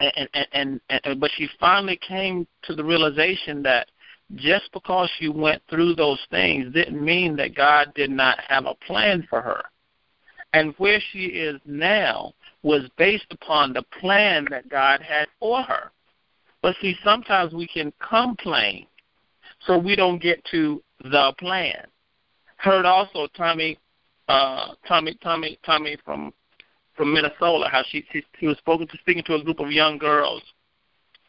and, 0.00 0.28
and 0.34 0.46
and 0.52 0.80
and 1.04 1.20
but 1.20 1.30
she 1.36 1.48
finally 1.60 1.98
came 2.08 2.46
to 2.62 2.74
the 2.74 2.82
realization 2.82 3.62
that 3.62 3.88
just 4.36 4.70
because 4.72 5.10
she 5.18 5.28
went 5.28 5.62
through 5.68 5.94
those 5.94 6.20
things 6.30 6.72
didn't 6.72 7.04
mean 7.04 7.36
that 7.36 7.54
God 7.54 7.92
did 7.94 8.10
not 8.10 8.38
have 8.48 8.66
a 8.66 8.74
plan 8.86 9.26
for 9.28 9.42
her. 9.42 9.62
And 10.54 10.74
where 10.78 11.00
she 11.12 11.26
is 11.26 11.60
now 11.64 12.32
was 12.62 12.88
based 12.96 13.26
upon 13.30 13.72
the 13.72 13.84
plan 14.00 14.46
that 14.50 14.68
God 14.68 15.00
had 15.00 15.28
for 15.38 15.62
her. 15.62 15.90
But 16.62 16.76
see, 16.80 16.96
sometimes 17.04 17.52
we 17.52 17.66
can 17.66 17.92
complain 17.98 18.86
so 19.66 19.78
we 19.78 19.96
don't 19.96 20.20
get 20.20 20.44
to 20.50 20.82
the 21.02 21.32
plan. 21.38 21.86
Heard 22.56 22.86
also 22.86 23.26
Tommy, 23.36 23.78
uh, 24.28 24.74
Tommy, 24.86 25.18
Tommy, 25.22 25.58
Tommy 25.64 25.96
from 26.04 26.32
from 26.96 27.12
Minnesota, 27.12 27.68
how 27.70 27.82
she 27.88 28.04
she, 28.12 28.22
she 28.38 28.46
was 28.46 28.58
spoken 28.58 28.86
to 28.86 28.98
speaking 28.98 29.24
to 29.24 29.34
a 29.34 29.42
group 29.42 29.60
of 29.60 29.72
young 29.72 29.98
girls, 29.98 30.42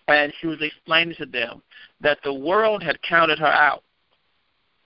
and 0.08 0.32
she 0.40 0.48
was 0.48 0.62
explaining 0.62 1.16
to 1.18 1.26
them 1.26 1.62
that 2.02 2.20
the 2.24 2.34
world 2.34 2.84
had 2.84 3.02
counted 3.02 3.40
her 3.40 3.46
out, 3.48 3.84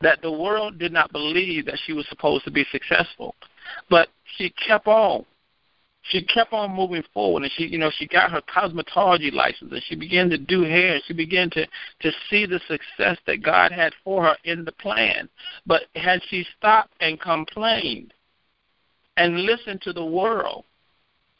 that 0.01 0.21
the 0.21 0.31
world 0.31 0.77
did 0.77 0.93
not 0.93 1.11
believe 1.11 1.65
that 1.65 1.79
she 1.85 1.93
was 1.93 2.07
supposed 2.07 2.45
to 2.45 2.51
be 2.51 2.65
successful, 2.71 3.35
but 3.89 4.07
she 4.37 4.49
kept 4.51 4.87
on 4.87 5.25
she 6.09 6.23
kept 6.23 6.53
on 6.53 6.75
moving 6.75 7.03
forward 7.13 7.43
and 7.43 7.51
she 7.55 7.65
you 7.65 7.77
know 7.77 7.91
she 7.97 8.07
got 8.07 8.31
her 8.31 8.41
cosmetology 8.41 9.31
license 9.31 9.71
and 9.71 9.83
she 9.87 9.95
began 9.95 10.29
to 10.29 10.37
do 10.37 10.61
hair 10.63 10.95
and 10.95 11.03
she 11.05 11.13
began 11.13 11.49
to 11.49 11.65
to 11.99 12.11
see 12.29 12.45
the 12.45 12.59
success 12.67 13.17
that 13.25 13.43
God 13.43 13.71
had 13.71 13.93
for 14.03 14.23
her 14.23 14.35
in 14.43 14.63
the 14.65 14.71
plan. 14.71 15.29
But 15.65 15.83
had 15.95 16.21
she 16.29 16.45
stopped 16.57 16.93
and 16.99 17.19
complained 17.19 18.13
and 19.17 19.41
listened 19.41 19.81
to 19.83 19.93
the 19.93 20.05
world 20.05 20.65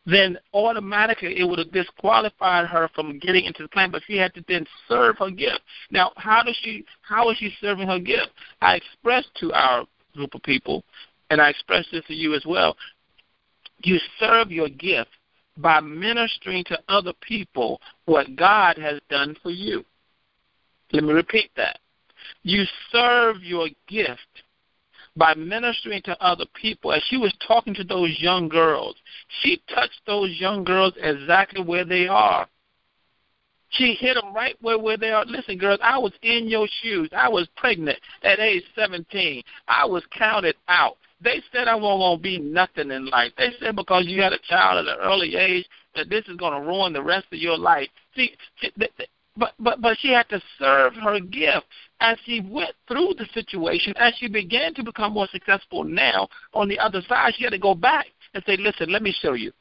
then 0.06 0.38
automatically 0.54 1.38
it 1.38 1.44
would 1.44 1.60
have 1.60 1.72
disqualified 1.74 2.66
her 2.66 2.90
from 2.96 3.20
getting 3.20 3.44
into 3.44 3.64
the 3.64 3.70
plan 3.70 3.92
but 3.92 4.02
she 4.08 4.18
had 4.18 4.34
to 4.34 4.44
then 4.48 4.66
serve 4.88 5.18
her 5.18 5.32
gift. 5.32 5.62
Now 5.92 6.12
how 6.18 6.44
does 6.44 6.58
she 6.62 6.86
how 7.02 7.30
is 7.30 7.38
she 7.38 7.54
serving 7.62 7.88
her 7.88 8.00
gift? 8.00 8.30
I 8.62 8.76
expressed 8.76 9.30
to 9.40 9.52
our 9.54 9.86
group 10.16 10.34
of 10.34 10.42
people 10.44 10.84
and 11.30 11.42
i 11.42 11.50
expressed 11.50 11.90
this 11.92 12.04
to 12.06 12.14
you 12.14 12.34
as 12.34 12.46
well 12.46 12.76
You 13.84 14.00
serve 14.20 14.52
your 14.52 14.70
gift 14.70 15.10
by 15.58 15.80
ministering 15.80 16.64
to 16.66 16.80
other 16.88 17.14
people 17.22 17.82
what 18.06 18.36
God 18.36 18.78
has 18.78 19.00
done 19.10 19.36
for 19.42 19.50
you. 19.50 19.84
Let 20.92 21.04
me 21.04 21.14
repeat 21.14 21.52
that. 21.58 21.80
You 22.44 22.64
serve 22.92 23.44
your 23.44 23.68
gift 23.88 24.44
by 25.16 25.34
ministering 25.34 26.02
to 26.04 26.22
other 26.24 26.46
people. 26.54 26.94
As 26.94 27.04
she 27.08 27.18
was 27.18 27.34
talking 27.46 27.74
to 27.76 27.84
those 27.84 28.16
young 28.20 28.48
girls, 28.48 28.96
she 29.42 29.62
touched 29.74 30.02
those 30.06 30.32
young 30.40 30.64
girls 30.64 30.94
exactly 30.98 31.64
where 31.64 31.86
they 31.86 32.08
are. 32.08 32.48
She 33.70 33.98
hit 34.00 34.16
them 34.16 34.34
right 34.34 34.56
where, 34.62 34.80
where 34.80 34.98
they 34.98 35.12
are. 35.12 35.26
Listen, 35.26 35.58
girls, 35.58 35.80
I 35.84 35.98
was 35.98 36.14
in 36.22 36.48
your 36.48 36.68
shoes. 36.82 37.10
I 37.16 37.28
was 37.28 37.48
pregnant 37.58 38.00
at 38.24 38.40
age 38.40 38.64
17. 38.76 39.44
I 39.68 39.86
was 39.86 40.04
counted 40.18 40.56
out. 40.70 40.98
They 41.22 41.42
said 41.52 41.68
I 41.68 41.76
won't 41.76 42.00
gonna 42.00 42.20
be 42.20 42.38
nothing 42.38 42.92
in 42.92 43.08
life. 43.08 43.32
They 43.38 43.52
said 43.60 43.76
because 43.76 44.06
you 44.06 44.22
had 44.22 44.34
a 44.34 44.40
child 44.48 44.88
at 44.88 44.94
an 44.94 45.00
early 45.02 45.36
age 45.36 45.66
that 45.96 46.10
this 46.10 46.26
is 46.28 46.38
gonna 46.38 46.62
ruin 46.62 46.94
the 46.94 47.02
rest 47.02 47.26
of 47.32 47.40
your 47.40 47.58
life. 47.58 47.90
See, 48.16 48.36
but 48.78 49.54
but 49.58 49.82
but 49.82 49.98
she 50.00 50.10
had 50.10 50.30
to 50.30 50.42
serve 50.60 50.94
her 50.96 51.20
gift 51.20 51.66
as 52.02 52.18
she 52.26 52.42
went 52.42 52.74
through 52.88 53.14
the 53.18 53.26
situation. 53.34 53.94
As 53.98 54.14
she 54.18 54.28
began 54.28 54.74
to 54.76 54.84
become 54.84 55.14
more 55.14 55.28
successful 55.32 55.84
now, 55.84 56.28
on 56.54 56.68
the 56.68 56.80
other 56.80 57.02
side, 57.08 57.34
she 57.36 57.44
had 57.44 57.52
to 57.52 57.60
go 57.60 57.74
back 57.74 58.08
and 58.34 58.44
say, 58.46 58.58
"Listen, 58.58 58.92
let 58.92 59.02
me 59.02 59.12
show 59.12 59.34
you. 59.34 59.52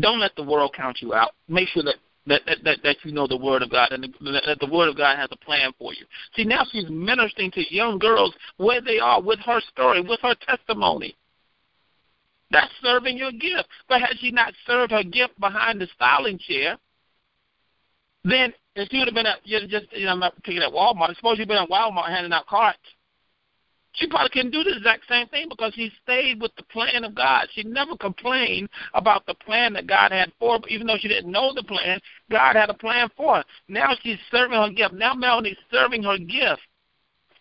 Don't 0.00 0.20
let 0.20 0.34
the 0.36 0.42
world 0.42 0.74
count 0.74 1.00
you 1.00 1.14
out. 1.14 1.32
Make 1.48 1.68
sure 1.68 1.82
that 1.82 1.96
that, 2.26 2.42
that, 2.64 2.78
that, 2.82 2.96
you 3.04 3.12
know 3.12 3.26
the 3.26 3.36
Word 3.36 3.62
of 3.62 3.70
God 3.70 3.90
and 3.92 4.04
the, 4.04 4.40
that 4.46 4.60
the 4.60 4.66
Word 4.66 4.88
of 4.88 4.96
God 4.96 5.16
has 5.16 5.28
a 5.32 5.36
plan 5.36 5.72
for 5.78 5.92
you. 5.92 6.06
See, 6.36 6.44
now 6.44 6.62
she's 6.70 6.88
ministering 6.88 7.50
to 7.52 7.74
young 7.74 7.98
girls 7.98 8.34
where 8.58 8.80
they 8.80 8.98
are 8.98 9.20
with 9.20 9.40
her 9.40 9.60
story, 9.72 10.00
with 10.00 10.20
her 10.22 10.34
testimony. 10.46 11.16
That's 12.50 12.70
serving 12.82 13.16
your 13.16 13.32
gift. 13.32 13.68
But 13.88 14.00
had 14.02 14.18
she 14.20 14.30
not 14.30 14.52
served 14.66 14.92
her 14.92 15.02
gift 15.02 15.38
behind 15.40 15.80
the 15.80 15.88
styling 15.94 16.38
chair, 16.38 16.76
then 18.24 18.52
if 18.76 18.88
she 18.90 18.98
would 18.98 19.08
have 19.08 19.14
been 19.14 19.26
at 19.26 19.42
just 19.44 19.86
you 19.92 20.06
know, 20.06 20.12
I'm 20.12 20.20
not 20.20 20.40
picking 20.44 20.62
at 20.62 20.72
Walmart. 20.72 21.16
Suppose 21.16 21.38
you've 21.38 21.48
been 21.48 21.56
at 21.56 21.68
Walmart 21.68 22.08
handing 22.08 22.32
out 22.32 22.46
carts 22.46 22.78
she 23.92 24.06
probably 24.06 24.30
can 24.30 24.50
do 24.50 24.64
the 24.64 24.76
exact 24.76 25.04
same 25.08 25.28
thing 25.28 25.48
because 25.48 25.74
she 25.74 25.92
stayed 26.02 26.40
with 26.40 26.54
the 26.56 26.62
plan 26.64 27.04
of 27.04 27.14
God. 27.14 27.48
She 27.52 27.62
never 27.62 27.96
complained 27.96 28.68
about 28.94 29.26
the 29.26 29.34
plan 29.34 29.74
that 29.74 29.86
God 29.86 30.12
had 30.12 30.32
for 30.38 30.58
her, 30.58 30.68
even 30.68 30.86
though 30.86 30.96
she 30.98 31.08
didn't 31.08 31.30
know 31.30 31.52
the 31.54 31.62
plan. 31.62 32.00
God 32.30 32.56
had 32.56 32.70
a 32.70 32.74
plan 32.74 33.10
for 33.16 33.36
her. 33.36 33.44
Now 33.68 33.94
she's 34.02 34.18
serving 34.30 34.58
her 34.58 34.70
gift. 34.70 34.94
Now 34.94 35.14
Melanie's 35.14 35.58
serving 35.70 36.02
her 36.04 36.18
gift. 36.18 36.62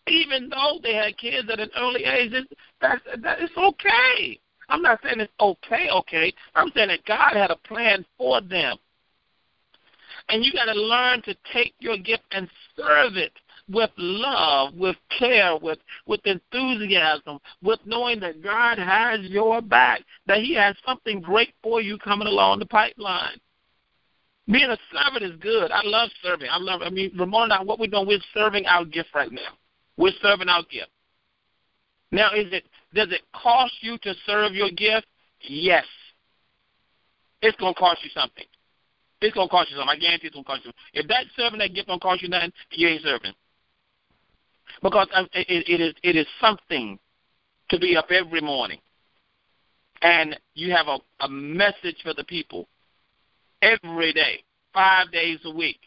Even 0.07 0.49
though 0.49 0.79
they 0.83 0.93
had 0.93 1.17
kids 1.17 1.47
at 1.49 1.59
an 1.59 1.69
early 1.77 2.03
age, 2.03 2.31
it's, 2.33 2.51
that's, 2.81 3.01
that, 3.21 3.39
it's 3.39 3.55
okay. 3.55 4.39
I'm 4.67 4.81
not 4.81 4.99
saying 5.03 5.19
it's 5.19 5.31
okay, 5.39 5.89
okay. 5.89 6.33
I'm 6.55 6.71
saying 6.75 6.89
that 6.89 7.05
God 7.05 7.33
had 7.33 7.51
a 7.51 7.55
plan 7.55 8.05
for 8.17 8.41
them. 8.41 8.77
And 10.29 10.43
you 10.43 10.51
got 10.53 10.65
to 10.65 10.73
learn 10.73 11.21
to 11.23 11.35
take 11.53 11.73
your 11.79 11.97
gift 11.97 12.23
and 12.31 12.49
serve 12.75 13.15
it 13.15 13.33
with 13.71 13.91
love, 13.97 14.73
with 14.75 14.95
care, 15.17 15.57
with 15.57 15.79
with 16.05 16.19
enthusiasm, 16.25 17.39
with 17.63 17.79
knowing 17.85 18.19
that 18.19 18.41
God 18.43 18.77
has 18.77 19.21
your 19.21 19.61
back, 19.61 20.01
that 20.27 20.39
He 20.39 20.53
has 20.55 20.75
something 20.85 21.21
great 21.21 21.53
for 21.63 21.81
you 21.81 21.97
coming 21.97 22.27
along 22.27 22.59
the 22.59 22.65
pipeline. 22.65 23.39
Being 24.47 24.69
a 24.69 24.77
servant 24.91 25.23
is 25.23 25.39
good. 25.39 25.71
I 25.71 25.81
love 25.83 26.09
serving. 26.21 26.47
I 26.51 26.57
love. 26.57 26.81
I 26.81 26.89
mean, 26.89 27.11
Ramona, 27.17 27.63
what 27.63 27.79
we're 27.79 27.87
doing, 27.87 28.07
we're 28.07 28.19
serving 28.33 28.65
our 28.65 28.83
gift 28.83 29.09
right 29.15 29.31
now. 29.31 29.57
We're 29.97 30.13
serving 30.21 30.49
our 30.49 30.63
gift. 30.63 30.89
Now, 32.11 32.33
is 32.33 32.51
it 32.51 32.65
does 32.93 33.11
it 33.11 33.21
cost 33.33 33.73
you 33.81 33.97
to 33.99 34.13
serve 34.25 34.53
your 34.53 34.71
gift? 34.71 35.07
Yes. 35.41 35.85
It's 37.41 37.57
gonna 37.57 37.73
cost 37.73 38.03
you 38.03 38.09
something. 38.13 38.45
It's 39.21 39.33
gonna 39.35 39.49
cost 39.49 39.69
you 39.69 39.77
something. 39.77 39.95
I 39.95 39.99
guarantee 39.99 40.27
it's 40.27 40.35
gonna 40.35 40.43
cost 40.43 40.65
you. 40.65 40.71
Something. 40.71 41.01
If 41.01 41.07
that 41.07 41.25
serving 41.37 41.59
that 41.59 41.73
gift 41.73 41.87
don't 41.87 42.01
cost 42.01 42.21
you 42.21 42.29
nothing, 42.29 42.51
you 42.71 42.87
ain't 42.87 43.03
serving 43.03 43.33
because 44.81 45.07
um, 45.13 45.27
it, 45.33 45.47
it 45.67 45.81
is 45.81 45.93
it 46.03 46.15
is 46.15 46.27
something 46.39 46.99
to 47.69 47.79
be 47.79 47.95
up 47.95 48.11
every 48.11 48.41
morning, 48.41 48.79
and 50.01 50.39
you 50.53 50.71
have 50.71 50.87
a, 50.87 50.97
a 51.21 51.29
message 51.29 51.97
for 52.03 52.13
the 52.13 52.23
people 52.23 52.67
every 53.61 54.13
day, 54.13 54.43
five 54.73 55.11
days 55.11 55.39
a 55.45 55.51
week. 55.51 55.79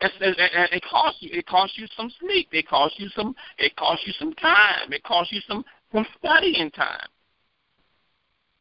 It, 0.00 0.12
it, 0.20 0.84
costs 0.90 1.22
you. 1.22 1.30
It 1.32 1.46
costs 1.46 1.78
you 1.78 1.86
some 1.96 2.12
sleep. 2.20 2.48
It 2.52 2.68
costs 2.68 2.98
you 2.98 3.08
some. 3.08 3.34
It 3.58 3.74
costs 3.76 4.06
you 4.06 4.12
some 4.18 4.34
time. 4.34 4.92
It 4.92 5.02
costs 5.04 5.32
you 5.32 5.40
some 5.48 5.64
some 5.92 6.06
studying 6.18 6.70
time. 6.72 7.08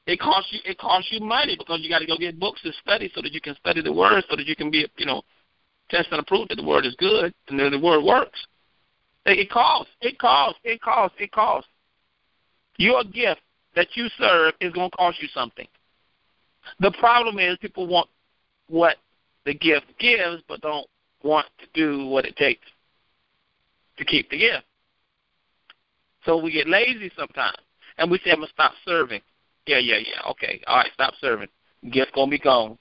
It 0.07 0.19
costs 0.19 0.49
you. 0.53 0.59
It 0.63 0.77
costs 0.77 1.11
you 1.11 1.19
money 1.19 1.57
because 1.57 1.81
you 1.81 1.89
got 1.89 1.99
to 1.99 2.05
go 2.05 2.17
get 2.17 2.39
books 2.39 2.61
to 2.61 2.71
study 2.81 3.11
so 3.13 3.21
that 3.21 3.33
you 3.33 3.41
can 3.41 3.55
study 3.55 3.81
the 3.81 3.91
word, 3.91 4.23
so 4.29 4.37
that 4.37 4.45
you 4.45 4.55
can 4.55 4.71
be, 4.71 4.87
you 4.97 5.05
know, 5.05 5.23
test 5.89 6.07
and 6.11 6.25
prove 6.25 6.47
that 6.49 6.55
the 6.55 6.65
word 6.65 6.85
is 6.85 6.95
good 6.97 7.33
and 7.49 7.59
that 7.59 7.71
the 7.71 7.79
word 7.79 8.03
works. 8.03 8.45
It 9.25 9.49
costs. 9.49 9.91
It 10.01 10.19
costs. 10.19 10.59
It 10.63 10.81
costs. 10.81 11.17
It 11.19 11.31
costs. 11.31 11.69
Your 12.77 13.03
gift 13.03 13.41
that 13.75 13.87
you 13.95 14.07
serve 14.17 14.53
is 14.61 14.71
going 14.73 14.91
to 14.91 14.97
cost 14.97 15.21
you 15.21 15.27
something. 15.33 15.67
The 16.79 16.91
problem 16.99 17.39
is 17.39 17.57
people 17.59 17.87
want 17.87 18.09
what 18.67 18.97
the 19.45 19.53
gift 19.53 19.85
gives, 19.99 20.41
but 20.47 20.61
don't 20.61 20.87
want 21.23 21.47
to 21.59 21.65
do 21.73 22.05
what 22.07 22.25
it 22.25 22.35
takes 22.35 22.65
to 23.97 24.05
keep 24.05 24.29
the 24.29 24.37
gift. 24.37 24.63
So 26.25 26.37
we 26.37 26.51
get 26.51 26.67
lazy 26.67 27.11
sometimes, 27.15 27.57
and 27.97 28.09
we 28.09 28.17
say, 28.19 28.31
"I'm 28.31 28.37
gonna 28.37 28.47
stop 28.51 28.73
serving." 28.83 29.21
Yeah, 29.67 29.77
yeah, 29.77 29.97
yeah. 29.97 30.21
Okay, 30.31 30.61
all 30.65 30.77
right, 30.77 30.91
stop 30.93 31.13
serving. 31.21 31.49
Gift 31.91 32.13
gonna 32.13 32.31
be 32.31 32.39
gone. 32.39 32.77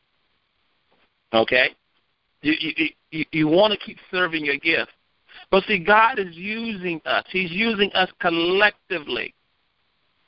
Okay, 1.33 1.75
you 2.41 2.55
you 2.59 2.89
you, 3.11 3.25
you 3.33 3.49
want 3.49 3.73
to 3.73 3.79
keep 3.79 3.99
serving 4.11 4.45
your 4.45 4.57
gift, 4.57 4.93
but 5.55 5.63
see, 5.67 5.79
God 5.79 6.19
is 6.19 6.35
using 6.35 7.01
us. 7.07 7.25
He's 7.31 7.53
using 7.53 7.89
us 7.93 8.11
collectively. 8.19 9.33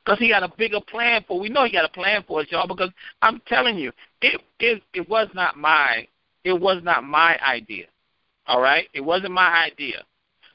Because 0.05 0.21
he 0.21 0.29
got 0.29 0.45
a 0.45 0.53
bigger 0.57 0.79
plan 0.81 1.25
for 1.27 1.41
we 1.41 1.49
know 1.49 1.65
he 1.65 1.73
got 1.73 1.85
a 1.85 1.93
plan 1.93 2.23
for 2.29 2.43
us, 2.43 2.47
y'all, 2.49 2.69
because 2.69 2.91
I'm 3.23 3.43
telling 3.49 3.77
you, 3.77 3.91
it 4.23 4.41
it 4.61 4.85
it 4.95 5.09
was 5.09 5.27
not 5.35 5.57
my 5.57 6.07
it 6.45 6.53
was 6.53 6.81
not 6.85 7.03
my 7.03 7.41
idea. 7.45 7.87
All 8.47 8.61
right? 8.61 8.87
It 8.95 9.01
wasn't 9.01 9.33
my 9.33 9.65
idea 9.65 10.05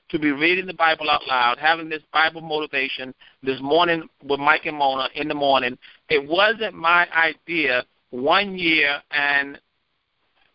to 0.08 0.18
be 0.18 0.32
reading 0.32 0.68
the 0.68 0.74
Bible 0.74 1.10
out 1.10 1.28
loud, 1.28 1.58
having 1.58 1.90
this 1.90 2.04
Bible 2.14 2.40
motivation 2.40 3.14
this 3.44 3.60
morning 3.60 4.08
with 4.24 4.40
Mike 4.40 4.68
and 4.68 4.78
Mona 4.78 5.10
in 5.16 5.28
the 5.28 5.36
morning. 5.36 5.78
It 6.08 6.26
wasn't 6.26 6.76
my 6.76 7.10
idea 7.12 7.84
one 8.12 8.58
year 8.58 9.02
and 9.12 9.60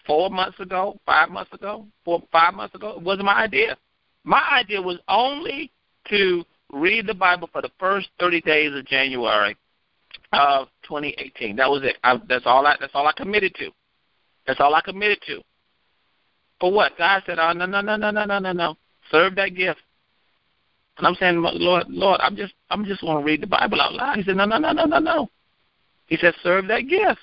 four 0.07 0.31
months 0.31 0.59
ago, 0.59 0.99
five 1.05 1.29
months 1.29 1.53
ago, 1.53 1.87
four 2.03 2.23
five 2.33 2.55
months 2.55 2.75
ago. 2.75 2.95
It 2.97 3.03
wasn't 3.03 3.27
my 3.27 3.43
idea. 3.43 3.77
My 4.27 4.43
idea 4.53 4.83
was 4.83 4.99
only 5.09 5.71
to 6.11 6.45
read 6.73 7.07
the 7.07 7.15
Bible 7.15 7.49
for 7.53 7.63
the 7.63 7.71
first 7.79 8.09
30 8.21 8.41
days 8.43 8.75
of 8.75 8.85
January 8.85 9.57
of 10.33 10.67
2018. 10.83 11.57
That 11.57 11.71
was 11.71 11.83
it. 11.85 11.97
I, 12.03 12.21
that's 12.29 12.45
all 12.45 12.67
I. 12.67 12.77
That's 12.81 12.93
all 12.95 13.07
I 13.07 13.13
committed 13.13 13.55
to. 13.55 13.71
That's 14.47 14.61
all 14.61 14.75
I 14.75 14.81
committed 14.81 15.21
to. 15.29 15.41
For 16.61 16.73
what? 16.73 16.99
God 16.99 17.23
said, 17.25 17.39
"Oh 17.39 17.53
no, 17.53 17.67
no, 17.67 17.81
no, 17.81 17.97
no, 17.97 18.11
no, 18.11 18.25
no, 18.25 18.39
no, 18.39 18.53
no. 18.53 18.77
Serve 19.11 19.37
that 19.37 19.55
gift." 19.55 19.81
And 20.99 21.07
I'm 21.07 21.15
saying, 21.17 21.41
Lord, 21.43 21.85
Lord, 21.89 22.21
I'm 22.23 22.37
just, 22.37 22.55
I'm 22.71 22.85
just 22.85 23.03
want 23.03 23.21
to 23.21 23.25
read 23.25 23.43
the 23.43 23.47
Bible 23.47 23.81
out 23.81 23.93
loud. 23.93 24.17
He 24.17 24.23
said, 24.23 24.37
No, 24.37 24.47
no, 24.47 24.59
no, 24.59 24.73
no, 24.73 24.85
no, 24.85 24.99
no. 24.99 25.31
He 26.07 26.17
said, 26.17 26.35
Serve 26.43 26.67
that 26.69 26.89
gift. 26.89 27.21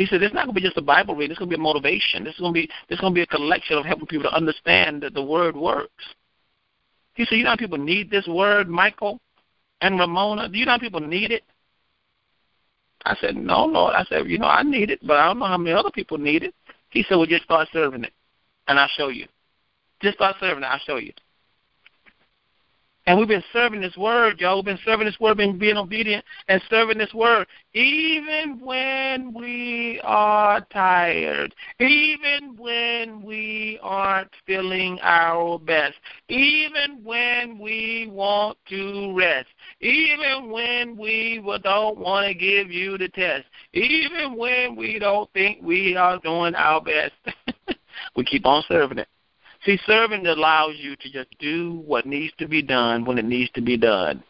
He 0.00 0.06
said, 0.06 0.22
"It's 0.22 0.32
not 0.32 0.46
going 0.46 0.54
to 0.54 0.60
be 0.62 0.66
just 0.66 0.78
a 0.78 0.82
Bible 0.82 1.14
reading. 1.14 1.32
It's 1.32 1.38
going 1.38 1.50
to 1.50 1.56
be 1.58 1.60
a 1.60 1.62
motivation. 1.62 2.24
This 2.24 2.32
is 2.32 2.40
going 2.40 2.54
to 2.54 2.60
be 2.62 2.66
this 2.88 2.96
is 2.96 3.00
going 3.02 3.12
to 3.12 3.18
be 3.18 3.20
a 3.20 3.26
collection 3.26 3.76
of 3.76 3.84
helping 3.84 4.06
people 4.06 4.30
to 4.30 4.34
understand 4.34 5.02
that 5.02 5.12
the 5.12 5.22
Word 5.22 5.54
works." 5.54 6.04
He 7.12 7.26
said, 7.26 7.36
"You 7.36 7.44
know 7.44 7.50
how 7.50 7.56
people 7.56 7.76
need 7.76 8.10
this 8.10 8.26
Word, 8.26 8.66
Michael 8.66 9.20
and 9.82 9.98
Ramona? 9.98 10.48
Do 10.48 10.56
you 10.56 10.64
know 10.64 10.72
how 10.72 10.78
people 10.78 11.00
need 11.00 11.32
it?" 11.32 11.44
I 13.04 13.14
said, 13.16 13.36
"No, 13.36 13.66
Lord." 13.66 13.94
I 13.94 14.04
said, 14.04 14.26
"You 14.26 14.38
know, 14.38 14.46
I 14.46 14.62
need 14.62 14.88
it, 14.88 15.06
but 15.06 15.18
I 15.18 15.26
don't 15.26 15.38
know 15.38 15.44
how 15.44 15.58
many 15.58 15.76
other 15.76 15.90
people 15.90 16.16
need 16.16 16.44
it." 16.44 16.54
He 16.88 17.02
said, 17.02 17.16
"Well, 17.16 17.26
just 17.26 17.44
start 17.44 17.68
serving 17.70 18.04
it, 18.04 18.14
and 18.68 18.80
I'll 18.80 18.88
show 18.96 19.08
you. 19.08 19.28
Just 20.00 20.16
start 20.16 20.36
serving 20.40 20.64
it. 20.64 20.66
I'll 20.66 20.78
show 20.78 20.96
you." 20.96 21.12
And 23.10 23.18
we've 23.18 23.26
been 23.26 23.42
serving 23.52 23.80
this 23.80 23.96
word, 23.96 24.38
y'all. 24.38 24.58
We've 24.58 24.66
been 24.66 24.78
serving 24.84 25.04
this 25.04 25.18
word, 25.18 25.36
been 25.36 25.58
being 25.58 25.76
obedient 25.76 26.24
and 26.46 26.62
serving 26.70 26.96
this 26.96 27.12
word, 27.12 27.48
even 27.74 28.60
when 28.62 29.34
we 29.34 30.00
are 30.04 30.60
tired, 30.72 31.52
even 31.80 32.54
when 32.56 33.20
we 33.20 33.80
aren't 33.82 34.30
feeling 34.46 35.00
our 35.02 35.58
best, 35.58 35.96
even 36.28 37.02
when 37.02 37.58
we 37.58 38.08
want 38.12 38.56
to 38.68 39.12
rest, 39.18 39.48
even 39.80 40.48
when 40.48 40.96
we 40.96 41.42
don't 41.64 41.98
want 41.98 42.28
to 42.28 42.34
give 42.34 42.70
you 42.70 42.96
the 42.96 43.08
test, 43.08 43.44
even 43.72 44.36
when 44.36 44.76
we 44.76 45.00
don't 45.00 45.28
think 45.32 45.58
we 45.64 45.96
are 45.96 46.20
doing 46.20 46.54
our 46.54 46.80
best. 46.80 47.14
we 48.14 48.22
keep 48.22 48.46
on 48.46 48.62
serving 48.68 48.98
it. 48.98 49.08
See, 49.70 49.78
serving 49.86 50.26
allows 50.26 50.74
you 50.78 50.96
to 50.96 51.12
just 51.12 51.28
do 51.38 51.84
what 51.86 52.04
needs 52.04 52.34
to 52.38 52.48
be 52.48 52.60
done 52.60 53.04
when 53.04 53.18
it 53.18 53.24
needs 53.24 53.52
to 53.52 53.60
be 53.60 53.76
done. 53.76 54.20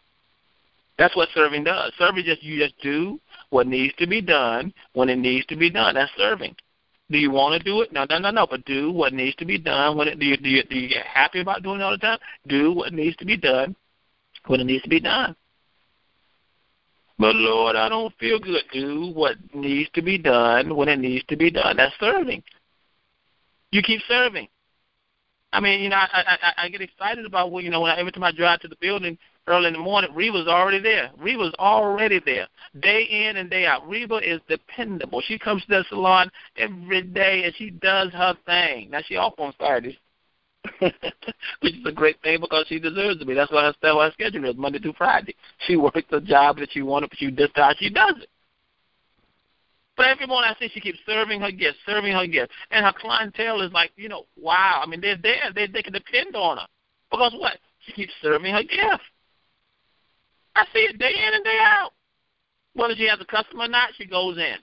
That's 0.99 1.15
what 1.15 1.29
serving 1.33 1.63
does. 1.63 1.91
Serving 1.97 2.25
just 2.25 2.43
you 2.43 2.59
just 2.59 2.79
do 2.79 3.19
what 3.49 3.65
needs 3.65 3.91
to 3.95 4.05
be 4.05 4.21
done 4.21 4.71
when 4.93 5.09
it 5.09 5.17
needs 5.17 5.47
to 5.47 5.55
be 5.55 5.71
done. 5.71 5.95
That's 5.95 6.11
serving. 6.15 6.55
Do 7.09 7.17
you 7.17 7.31
want 7.31 7.59
to 7.59 7.67
do 7.67 7.81
it? 7.81 7.91
No, 7.91 8.05
no, 8.07 8.19
no, 8.19 8.29
no. 8.29 8.45
But 8.45 8.65
do 8.65 8.91
what 8.91 9.13
needs 9.13 9.35
to 9.37 9.45
be 9.45 9.57
done. 9.57 9.97
When 9.97 10.09
it, 10.09 10.19
do 10.19 10.27
you 10.27 10.37
do 10.37 10.47
you 10.47 10.61
do 10.61 10.77
you 10.77 10.87
get 10.87 11.07
happy 11.07 11.41
about 11.41 11.63
doing 11.63 11.79
it 11.79 11.83
all 11.83 11.91
the 11.93 11.97
time? 11.97 12.19
Do 12.47 12.71
what 12.73 12.93
needs 12.93 13.17
to 13.17 13.25
be 13.25 13.35
done 13.35 13.75
when 14.45 14.59
it 14.59 14.65
needs 14.65 14.83
to 14.83 14.89
be 14.89 14.99
done. 14.99 15.35
But 17.17 17.33
Lord, 17.33 17.75
I 17.75 17.89
don't 17.89 18.13
feel 18.19 18.37
good. 18.39 18.61
Do 18.71 19.11
what 19.15 19.37
needs 19.55 19.89
to 19.95 20.03
be 20.03 20.19
done 20.19 20.75
when 20.75 20.87
it 20.87 20.99
needs 20.99 21.25
to 21.29 21.35
be 21.35 21.49
done. 21.49 21.77
That's 21.77 21.95
serving. 21.99 22.43
You 23.71 23.81
keep 23.81 24.01
serving. 24.07 24.47
I 25.53 25.59
mean, 25.59 25.81
you 25.81 25.89
know, 25.89 25.97
I 25.97 26.37
I, 26.41 26.53
I 26.65 26.69
get 26.69 26.81
excited 26.81 27.25
about 27.25 27.51
when 27.51 27.65
you 27.65 27.71
know 27.71 27.81
when 27.81 27.91
I, 27.91 27.97
every 27.97 28.11
time 28.11 28.23
I 28.23 28.31
drive 28.31 28.61
to 28.61 28.67
the 28.67 28.77
building 28.79 29.17
early 29.47 29.67
in 29.67 29.73
the 29.73 29.79
morning, 29.79 30.11
Reba's 30.13 30.47
already 30.47 30.79
there. 30.79 31.11
Reba's 31.17 31.53
already 31.59 32.21
there, 32.23 32.47
day 32.79 33.03
in 33.03 33.37
and 33.37 33.49
day 33.49 33.65
out. 33.65 33.87
Reba 33.87 34.17
is 34.17 34.39
dependable. 34.47 35.21
She 35.21 35.37
comes 35.37 35.61
to 35.63 35.67
the 35.67 35.85
salon 35.89 36.31
every 36.57 37.01
day 37.01 37.43
and 37.43 37.55
she 37.55 37.71
does 37.71 38.11
her 38.13 38.35
thing. 38.45 38.91
Now 38.91 39.01
she 39.05 39.17
off 39.17 39.33
on 39.39 39.53
Saturdays, 39.59 39.97
which 40.79 40.93
is 41.75 41.85
a 41.85 41.91
great 41.91 42.21
thing 42.21 42.39
because 42.39 42.65
she 42.67 42.79
deserves 42.79 43.19
to 43.19 43.25
be. 43.25 43.33
That's 43.33 43.51
why 43.51 43.63
her, 43.63 43.73
that's 43.81 43.95
her 43.95 44.11
schedule 44.13 44.49
is 44.49 44.55
Monday 44.55 44.79
through 44.79 44.93
Friday. 44.97 45.35
She 45.67 45.75
works 45.75 46.03
the 46.09 46.21
job 46.21 46.59
that 46.59 46.71
she 46.71 46.81
wanted, 46.81 47.09
but 47.09 47.19
she 47.19 47.29
just 47.29 47.51
how 47.55 47.73
she 47.77 47.89
does 47.89 48.15
it. 48.21 48.29
But 49.97 50.07
every 50.07 50.25
morning 50.25 50.51
I 50.55 50.59
see 50.59 50.71
she 50.73 50.79
keeps 50.79 50.99
serving 51.05 51.41
her 51.41 51.51
gifts, 51.51 51.77
serving 51.85 52.13
her 52.13 52.25
gifts, 52.25 52.53
and 52.71 52.85
her 52.85 52.93
clientele 52.97 53.61
is 53.61 53.71
like, 53.71 53.91
you 53.95 54.09
know, 54.09 54.25
wow. 54.37 54.81
I 54.83 54.87
mean, 54.87 55.01
they're 55.01 55.17
there. 55.17 55.51
They 55.53 55.67
they 55.67 55.83
can 55.83 55.93
depend 55.93 56.35
on 56.35 56.57
her 56.57 56.67
because 57.11 57.33
what? 57.37 57.57
She 57.85 57.93
keeps 57.93 58.13
serving 58.21 58.53
her 58.53 58.63
gift. 58.63 59.03
I 60.55 60.65
see 60.73 60.79
it 60.79 60.97
day 60.97 61.13
in 61.13 61.33
and 61.33 61.43
day 61.43 61.59
out. 61.61 61.91
Whether 62.73 62.95
she 62.95 63.07
has 63.07 63.19
a 63.19 63.25
customer 63.25 63.65
or 63.65 63.67
not, 63.67 63.89
she 63.97 64.05
goes 64.05 64.37
in 64.37 64.55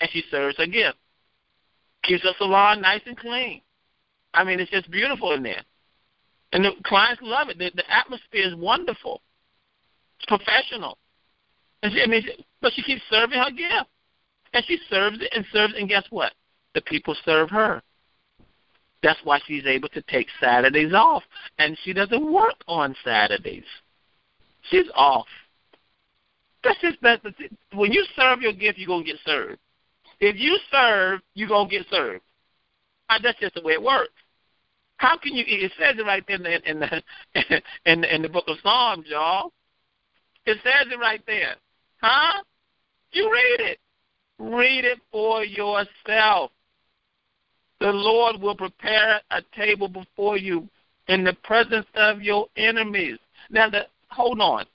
and 0.00 0.10
she 0.12 0.22
serves 0.30 0.56
her 0.58 0.66
gift. 0.66 0.98
Keeps 2.04 2.22
her 2.22 2.32
salon 2.38 2.80
nice 2.80 3.00
and 3.06 3.16
clean. 3.16 3.60
I 4.34 4.44
mean, 4.44 4.60
it's 4.60 4.70
just 4.70 4.90
beautiful 4.90 5.32
in 5.32 5.42
there. 5.42 5.62
And 6.52 6.64
the 6.64 6.72
clients 6.84 7.22
love 7.22 7.48
it. 7.48 7.58
The, 7.58 7.70
the 7.74 7.90
atmosphere 7.90 8.46
is 8.46 8.54
wonderful. 8.54 9.22
It's 10.18 10.26
professional. 10.26 10.98
And 11.82 11.92
she, 11.92 12.02
I 12.02 12.06
mean, 12.06 12.24
but 12.60 12.72
she 12.74 12.82
keeps 12.82 13.02
serving 13.10 13.38
her 13.38 13.50
gift. 13.50 13.90
And 14.54 14.64
she 14.66 14.78
serves 14.88 15.18
it 15.20 15.28
and 15.34 15.44
serves, 15.52 15.74
and 15.76 15.88
guess 15.88 16.04
what? 16.10 16.32
The 16.74 16.80
people 16.82 17.16
serve 17.24 17.50
her. 17.50 17.82
That's 19.02 19.18
why 19.24 19.40
she's 19.46 19.66
able 19.66 19.88
to 19.90 20.02
take 20.02 20.28
Saturdays 20.40 20.94
off. 20.94 21.24
And 21.58 21.76
she 21.84 21.92
doesn't 21.92 22.32
work 22.32 22.54
on 22.66 22.94
Saturdays. 23.04 23.64
She's 24.70 24.86
off. 24.94 25.26
That's 26.62 26.80
just 26.80 27.02
that. 27.02 27.20
When 27.74 27.92
you 27.92 28.04
serve 28.16 28.40
your 28.40 28.54
gift, 28.54 28.78
you're 28.78 28.86
gonna 28.86 29.04
get 29.04 29.18
served. 29.26 29.58
If 30.20 30.36
you 30.36 30.56
serve, 30.70 31.20
you're 31.34 31.48
gonna 31.48 31.68
get 31.68 31.84
served. 31.90 32.22
Uh, 33.10 33.18
that's 33.22 33.38
just 33.38 33.54
the 33.54 33.60
way 33.60 33.74
it 33.74 33.82
works. 33.82 34.12
How 34.96 35.18
can 35.18 35.34
you? 35.34 35.44
It 35.46 35.72
says 35.78 35.96
it 35.98 36.06
right 36.06 36.24
there 36.26 36.36
in 36.36 36.42
the 36.42 36.70
in 36.70 36.80
the 36.80 37.62
in 37.84 38.00
the, 38.00 38.14
in 38.14 38.22
the 38.22 38.28
book 38.28 38.44
of 38.46 38.56
Psalms, 38.62 39.04
y'all. 39.08 39.52
It 40.46 40.56
says 40.62 40.90
it 40.90 40.98
right 40.98 41.22
there, 41.26 41.56
huh? 42.00 42.42
You 43.12 43.30
read 43.30 43.70
it. 43.70 43.78
Read 44.52 44.84
it 44.84 44.98
for 45.10 45.42
yourself. 45.44 46.50
The 47.80 47.90
Lord 47.90 48.40
will 48.40 48.56
prepare 48.56 49.20
a 49.30 49.42
table 49.56 49.88
before 49.88 50.36
you 50.36 50.68
in 51.08 51.24
the 51.24 51.34
presence 51.44 51.86
of 51.94 52.22
your 52.22 52.46
enemies. 52.56 53.18
Now, 53.50 53.70
the 53.70 53.86
hold 54.10 54.40
on. 54.40 54.66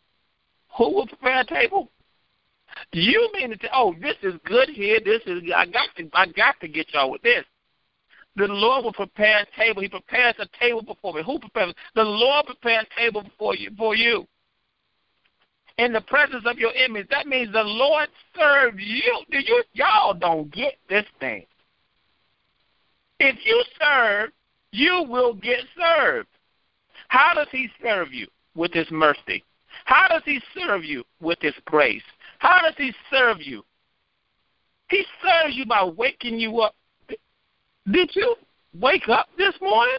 Who 0.77 0.93
will 0.93 1.07
prepare 1.07 1.41
a 1.41 1.45
table? 1.45 1.89
You 2.93 3.29
mean 3.33 3.49
to? 3.51 3.57
tell? 3.57 3.69
Oh, 3.73 3.95
this 4.01 4.15
is 4.23 4.39
good 4.45 4.69
here. 4.69 4.99
This 5.03 5.21
is. 5.25 5.43
I 5.55 5.65
got 5.65 5.89
to. 5.97 6.09
I 6.13 6.27
got 6.27 6.59
to 6.61 6.67
get 6.67 6.93
y'all 6.93 7.11
with 7.11 7.21
this. 7.21 7.45
The 8.35 8.45
Lord 8.47 8.85
will 8.85 8.93
prepare 8.93 9.41
a 9.41 9.59
table. 9.59 9.81
He 9.81 9.89
prepares 9.89 10.35
a 10.39 10.47
table 10.59 10.81
before 10.81 11.13
me. 11.13 11.23
Who 11.25 11.39
prepares? 11.39 11.73
The 11.95 12.03
Lord 12.03 12.45
prepares 12.45 12.85
a 12.95 12.99
table 12.99 13.23
before 13.23 13.55
you. 13.55 13.71
For 13.77 13.95
you. 13.95 14.27
In 15.79 15.93
the 15.93 16.01
presence 16.01 16.43
of 16.45 16.59
your 16.59 16.73
enemies. 16.75 17.05
That 17.09 17.25
means 17.25 17.51
the 17.51 17.63
Lord 17.63 18.09
served 18.37 18.79
you. 18.79 19.23
Do 19.31 19.39
you? 19.39 19.63
Y'all 19.73 20.13
don't 20.13 20.51
get 20.51 20.73
this 20.89 21.05
thing. 21.19 21.45
If 23.19 23.37
you 23.45 23.63
serve, 23.81 24.29
you 24.71 25.05
will 25.07 25.33
get 25.33 25.59
served. 25.77 26.27
How 27.07 27.33
does 27.33 27.47
He 27.51 27.69
serve 27.81 28.13
you? 28.13 28.27
with 28.55 28.73
His 28.73 28.89
mercy? 28.91 29.43
How 29.85 30.07
does 30.09 30.21
He 30.25 30.39
serve 30.55 30.83
you 30.83 31.03
with 31.21 31.39
His 31.41 31.53
grace? 31.65 32.03
How 32.39 32.61
does 32.61 32.75
He 32.77 32.93
serve 33.09 33.41
you? 33.41 33.63
He 34.89 35.03
serves 35.23 35.55
you 35.55 35.65
by 35.65 35.83
waking 35.83 36.39
you 36.39 36.59
up. 36.59 36.75
Did 37.91 38.11
you 38.13 38.35
wake 38.79 39.07
up 39.07 39.29
this 39.37 39.53
morning? 39.61 39.97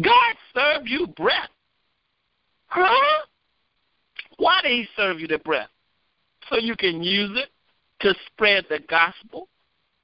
God 0.00 0.34
served 0.54 0.88
you 0.88 1.06
breath. 1.08 1.50
Huh? 2.66 3.24
Why 4.38 4.60
did 4.62 4.72
He 4.72 4.88
serve 4.96 5.20
you 5.20 5.26
the 5.26 5.38
breath? 5.38 5.68
So 6.50 6.58
you 6.58 6.76
can 6.76 7.02
use 7.02 7.30
it 7.34 7.50
to 8.00 8.14
spread 8.26 8.66
the 8.68 8.80
gospel, 8.88 9.48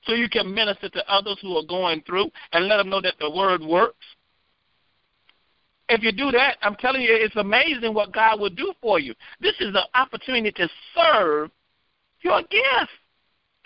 so 0.04 0.14
you 0.14 0.28
can 0.28 0.54
minister 0.54 0.88
to 0.88 1.12
others 1.12 1.38
who 1.42 1.56
are 1.56 1.64
going 1.64 2.02
through 2.02 2.30
and 2.52 2.66
let 2.66 2.78
them 2.78 2.88
know 2.88 3.00
that 3.00 3.14
the 3.20 3.30
word 3.30 3.60
works. 3.62 4.04
If 5.90 6.02
you 6.02 6.12
do 6.12 6.30
that, 6.30 6.56
I'm 6.62 6.76
telling 6.76 7.02
you, 7.02 7.08
it's 7.10 7.36
amazing 7.36 7.92
what 7.92 8.12
God 8.12 8.40
will 8.40 8.50
do 8.50 8.72
for 8.80 9.00
you. 9.00 9.12
This 9.40 9.56
is 9.60 9.74
an 9.74 9.82
opportunity 9.94 10.52
to 10.52 10.68
serve 10.94 11.50
your 12.22 12.40
gift. 12.42 12.90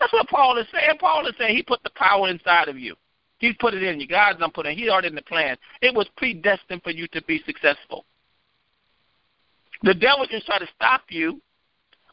That's 0.00 0.12
what 0.12 0.29
Paul 0.29 0.57
is 0.57 0.66
saying. 0.72 0.96
Paul 0.98 1.27
is 1.27 1.35
saying 1.38 1.55
he 1.55 1.62
put 1.62 1.83
the 1.83 1.90
power 1.94 2.29
inside 2.29 2.68
of 2.68 2.79
you. 2.79 2.96
He's 3.38 3.55
put 3.61 3.74
it 3.74 3.83
in 3.83 4.00
you. 4.00 4.09
God's 4.09 4.40
not 4.40 4.55
putting 4.55 4.72
it. 4.72 4.79
He's 4.79 4.88
already 4.88 5.09
in 5.09 5.14
the 5.14 5.22
plan. 5.22 5.57
It 5.83 5.94
was 5.94 6.09
predestined 6.16 6.83
for 6.83 6.90
you 6.90 7.07
to 7.09 7.22
be 7.24 7.42
successful. 7.44 8.07
The 9.85 9.94
devil 9.94 10.27
just 10.29 10.47
try 10.47 10.59
to 10.59 10.66
stop 10.75 11.03
you 11.11 11.40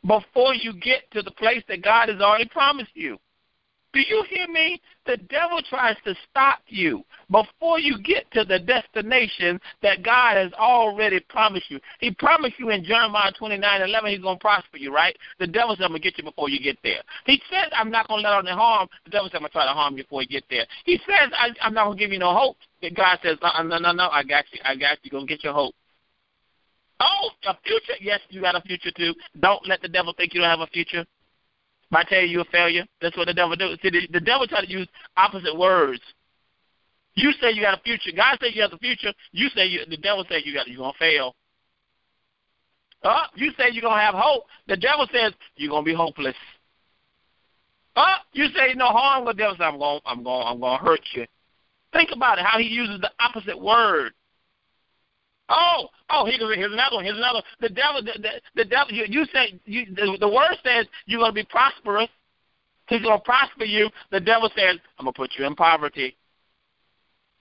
before 0.05 0.53
you 0.53 0.73
get 0.73 1.10
to 1.12 1.21
the 1.21 1.31
place 1.31 1.63
that 1.69 1.81
God 1.81 2.10
has 2.10 2.19
already 2.19 2.49
promised 2.49 2.91
you. 2.93 3.17
Do 3.93 3.99
you 3.99 4.25
hear 4.29 4.47
me? 4.47 4.81
The 5.05 5.17
devil 5.17 5.62
tries 5.69 5.95
to 6.05 6.15
stop 6.29 6.60
you 6.67 7.03
before 7.29 7.79
you 7.79 8.01
get 8.01 8.29
to 8.31 8.45
the 8.45 8.60
destination 8.60 9.60
that 9.81 10.03
God 10.03 10.36
has 10.36 10.51
already 10.53 11.19
promised 11.19 11.69
you. 11.69 11.79
He 11.99 12.12
promised 12.12 12.57
you 12.57 12.69
in 12.69 12.84
Jeremiah 12.84 13.31
29 13.38 13.81
11, 13.81 14.12
he's 14.12 14.21
going 14.21 14.38
to 14.38 14.41
prosper 14.41 14.77
you, 14.77 14.93
right? 14.93 15.15
The 15.39 15.47
devil 15.47 15.75
said, 15.75 15.86
I'm 15.86 15.91
going 15.91 16.01
to 16.01 16.07
get 16.10 16.17
you 16.17 16.23
before 16.23 16.49
you 16.49 16.60
get 16.60 16.77
there. 16.84 17.01
He 17.25 17.41
says, 17.49 17.69
I'm 17.73 17.91
not 17.91 18.07
going 18.07 18.23
to 18.23 18.29
let 18.29 18.38
on 18.38 18.45
the 18.45 18.53
harm. 18.53 18.88
The 19.05 19.12
devil 19.12 19.27
said, 19.29 19.38
I'm 19.38 19.43
going 19.43 19.51
to 19.51 19.53
try 19.53 19.65
to 19.65 19.73
harm 19.73 19.97
you 19.97 20.03
before 20.03 20.21
you 20.21 20.27
get 20.27 20.45
there. 20.49 20.65
He 20.86 20.99
says, 21.05 21.31
I, 21.38 21.49
I'm 21.62 21.73
not 21.73 21.86
going 21.86 21.97
to 21.97 22.03
give 22.03 22.12
you 22.12 22.19
no 22.19 22.34
hope. 22.34 22.57
And 22.81 22.95
God 22.95 23.19
says, 23.23 23.38
uh, 23.41 23.63
no, 23.63 23.77
no, 23.77 23.91
no, 23.91 24.10
I 24.10 24.23
got 24.23 24.45
you. 24.51 24.60
I 24.63 24.75
got 24.75 24.99
you. 25.03 25.12
Going 25.12 25.27
to 25.27 25.34
get 25.34 25.43
your 25.43 25.53
hope. 25.53 25.75
Oh, 27.01 27.29
a 27.47 27.57
future? 27.65 27.93
Yes, 27.99 28.19
you 28.29 28.41
got 28.41 28.55
a 28.55 28.61
future 28.61 28.91
too. 28.95 29.15
Don't 29.39 29.67
let 29.67 29.81
the 29.81 29.87
devil 29.87 30.13
think 30.15 30.33
you 30.33 30.41
don't 30.41 30.49
have 30.49 30.59
a 30.59 30.67
future 30.67 31.03
by 31.89 32.03
telling 32.03 32.29
you 32.29 32.41
a 32.41 32.45
failure. 32.45 32.85
That's 33.01 33.17
what 33.17 33.27
the 33.27 33.33
devil 33.33 33.55
do. 33.55 33.75
See, 33.81 33.89
the, 33.89 34.07
the 34.11 34.19
devil 34.19 34.47
try 34.47 34.63
to 34.63 34.69
use 34.69 34.87
opposite 35.17 35.57
words. 35.57 36.01
You 37.15 37.31
say 37.41 37.51
you 37.51 37.61
got 37.61 37.77
a 37.77 37.81
future. 37.81 38.11
God 38.15 38.37
says 38.41 38.51
you 38.53 38.61
have 38.61 38.73
a 38.73 38.77
future. 38.77 39.13
You 39.31 39.49
say 39.49 39.65
you, 39.65 39.81
the 39.89 39.97
devil 39.97 40.23
says 40.29 40.43
you 40.45 40.53
got 40.53 40.67
you're 40.67 40.77
gonna 40.77 40.93
fail. 40.99 41.35
Uh, 43.03 43.25
you 43.35 43.51
say 43.57 43.69
you're 43.71 43.81
gonna 43.81 43.99
have 43.99 44.15
hope. 44.15 44.43
The 44.67 44.77
devil 44.77 45.07
says 45.11 45.33
you're 45.55 45.71
gonna 45.71 45.83
be 45.83 45.93
hopeless. 45.93 46.35
Uh, 47.95 48.17
you 48.31 48.47
say 48.55 48.73
no 48.75 48.85
harm. 48.85 49.25
The 49.25 49.33
devil 49.33 49.55
says 49.55 49.65
I'm 49.73 49.79
gonna 49.79 49.99
I'm 50.05 50.23
gonna 50.23 50.45
I'm 50.45 50.59
gonna 50.59 50.77
hurt 50.77 51.01
you. 51.13 51.25
Think 51.93 52.11
about 52.13 52.37
it. 52.37 52.45
How 52.45 52.59
he 52.59 52.65
uses 52.65 53.01
the 53.01 53.11
opposite 53.19 53.59
word. 53.59 54.13
Oh, 55.53 55.89
oh, 56.09 56.25
here's, 56.25 56.39
here's 56.55 56.71
another 56.71 56.95
one. 56.95 57.03
Here's 57.03 57.17
another. 57.17 57.41
The 57.59 57.69
devil, 57.69 58.01
the, 58.01 58.13
the, 58.21 58.29
the 58.55 58.65
devil. 58.65 58.93
You, 58.93 59.05
you 59.07 59.25
say 59.33 59.59
you, 59.65 59.85
the, 59.93 60.17
the 60.19 60.29
word 60.29 60.55
says 60.63 60.85
you're 61.05 61.19
going 61.19 61.31
to 61.31 61.35
be 61.35 61.43
prosperous. 61.43 62.07
He's 62.87 63.01
going 63.01 63.19
to 63.19 63.23
prosper 63.23 63.65
you. 63.65 63.89
The 64.11 64.21
devil 64.21 64.49
says, 64.55 64.77
"I'm 64.97 65.05
going 65.05 65.13
to 65.13 65.17
put 65.17 65.31
you 65.37 65.45
in 65.45 65.55
poverty." 65.55 66.15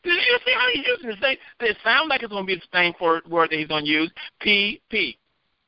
Do 0.02 0.10
you 0.10 0.38
see 0.44 0.52
how 0.54 0.66
he's 0.72 0.86
using 0.86 1.10
the 1.10 1.16
same? 1.20 1.36
It 1.60 1.76
sounds 1.84 2.08
like 2.08 2.22
it's 2.22 2.32
going 2.32 2.44
to 2.44 2.46
be 2.46 2.56
the 2.56 2.76
same 2.76 2.94
word 3.00 3.50
that 3.50 3.58
he's 3.58 3.68
going 3.68 3.84
to 3.84 3.90
use. 3.90 4.10
P 4.40 4.80
P, 4.90 5.16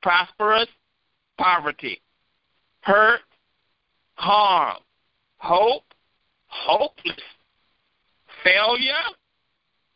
prosperous, 0.00 0.68
poverty, 1.38 2.00
hurt, 2.81 3.20
harm, 4.14 4.78
hope, 5.37 5.85
hopeless, 6.46 7.16
failure, 8.42 8.94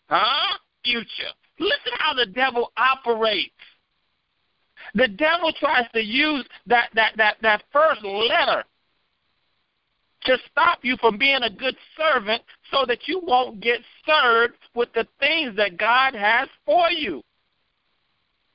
huh? 0.09 0.59
Future. 0.85 1.33
Listen 1.59 1.93
how 1.99 2.15
the 2.15 2.27
devil 2.27 2.73
operates. 2.77 3.53
The 4.95 5.09
devil 5.09 5.53
tries 5.59 5.91
to 5.93 6.01
use 6.01 6.47
that, 6.67 6.91
that, 6.95 7.13
that, 7.17 7.37
that 7.43 7.65
first 7.73 8.03
letter 8.05 8.65
to 10.25 10.37
stop 10.51 10.81
you 10.83 10.97
from 10.99 11.19
being 11.19 11.43
a 11.43 11.51
good 11.51 11.77
servant 11.97 12.43
so 12.71 12.85
that 12.87 13.07
you 13.07 13.21
won't 13.25 13.61
get 13.61 13.81
served 14.05 14.55
with 14.75 14.93
the 14.95 15.07
things 15.21 15.57
that 15.57 15.77
God 15.79 16.15
has 16.15 16.49
for 16.65 16.91
you. 16.91 17.23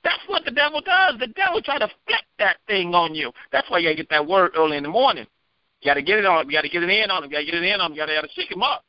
That's 0.03 0.21
what 0.27 0.45
the 0.45 0.51
devil 0.51 0.81
does. 0.81 1.19
The 1.19 1.27
devil 1.27 1.61
try 1.61 1.77
to 1.77 1.87
flip 2.05 2.25
that 2.39 2.57
thing 2.67 2.93
on 2.93 3.13
you. 3.13 3.31
That's 3.51 3.69
why 3.69 3.79
you 3.79 3.89
gotta 3.89 3.95
get 3.95 4.09
that 4.09 4.27
word 4.27 4.51
early 4.55 4.77
in 4.77 4.83
the 4.83 4.89
morning. 4.89 5.27
You 5.81 5.89
gotta 5.89 6.01
get 6.01 6.17
it 6.17 6.25
on. 6.25 6.47
You 6.47 6.53
gotta 6.53 6.69
get 6.69 6.83
it 6.83 6.89
in 6.89 7.11
on 7.11 7.23
him. 7.23 7.29
You 7.29 7.37
gotta 7.37 7.45
get 7.45 7.55
it 7.55 7.63
in 7.63 7.79
on 7.79 7.91
him. 7.91 7.95
You 7.95 8.01
gotta, 8.01 8.13
you 8.13 8.17
gotta 8.21 8.33
shake 8.33 8.51
him 8.51 8.63
up. 8.63 8.83